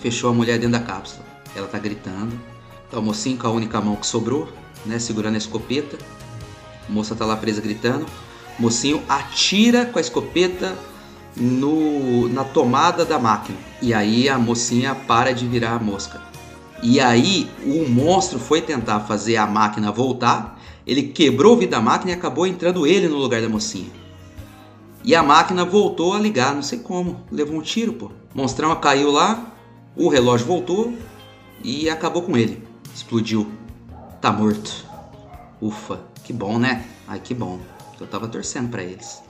fechou 0.00 0.30
a 0.30 0.32
mulher 0.32 0.58
dentro 0.58 0.72
da 0.72 0.80
cápsula. 0.80 1.22
Ela 1.54 1.66
tá 1.66 1.78
gritando. 1.78 2.40
Tá 2.90 2.98
o 2.98 3.02
mocinho 3.02 3.36
com 3.36 3.46
a 3.46 3.50
única 3.50 3.82
mão 3.82 3.96
que 3.96 4.06
sobrou, 4.06 4.48
né, 4.86 4.98
segurando 4.98 5.34
a 5.34 5.36
escopeta. 5.36 5.98
A 6.88 6.90
moça 6.90 7.14
tá 7.14 7.26
lá 7.26 7.36
presa 7.36 7.60
gritando. 7.60 8.06
O 8.58 8.62
mocinho 8.62 9.02
atira 9.06 9.84
com 9.84 9.98
a 9.98 10.00
escopeta 10.00 10.74
no, 11.36 12.30
na 12.30 12.44
tomada 12.44 13.04
da 13.04 13.18
máquina. 13.18 13.58
E 13.82 13.92
aí 13.92 14.26
a 14.26 14.38
mocinha 14.38 14.94
para 14.94 15.34
de 15.34 15.46
virar 15.46 15.72
a 15.72 15.78
mosca. 15.78 16.18
E 16.82 16.98
aí 16.98 17.50
o 17.62 17.86
monstro 17.90 18.38
foi 18.38 18.62
tentar 18.62 19.00
fazer 19.00 19.36
a 19.36 19.46
máquina 19.46 19.92
voltar, 19.92 20.57
ele 20.88 21.02
quebrou 21.02 21.52
o 21.52 21.56
vidro 21.58 21.72
da 21.72 21.82
máquina 21.82 22.12
e 22.12 22.14
acabou 22.14 22.46
entrando 22.46 22.86
ele 22.86 23.08
no 23.08 23.18
lugar 23.18 23.42
da 23.42 23.48
mocinha. 23.48 23.90
E 25.04 25.14
a 25.14 25.22
máquina 25.22 25.62
voltou 25.62 26.14
a 26.14 26.18
ligar, 26.18 26.54
não 26.54 26.62
sei 26.62 26.78
como, 26.78 27.20
levou 27.30 27.58
um 27.58 27.62
tiro, 27.62 27.92
pô. 27.92 28.10
Monstrão 28.34 28.74
caiu 28.76 29.10
lá, 29.10 29.54
o 29.94 30.08
relógio 30.08 30.46
voltou 30.46 30.94
e 31.62 31.90
acabou 31.90 32.22
com 32.22 32.36
ele. 32.36 32.62
Explodiu. 32.94 33.52
Tá 34.18 34.32
morto. 34.32 34.86
Ufa, 35.60 36.00
que 36.24 36.32
bom, 36.32 36.58
né? 36.58 36.86
Ai, 37.06 37.20
que 37.20 37.34
bom. 37.34 37.60
Eu 38.00 38.06
tava 38.06 38.26
torcendo 38.26 38.70
para 38.70 38.82
eles. 38.82 39.22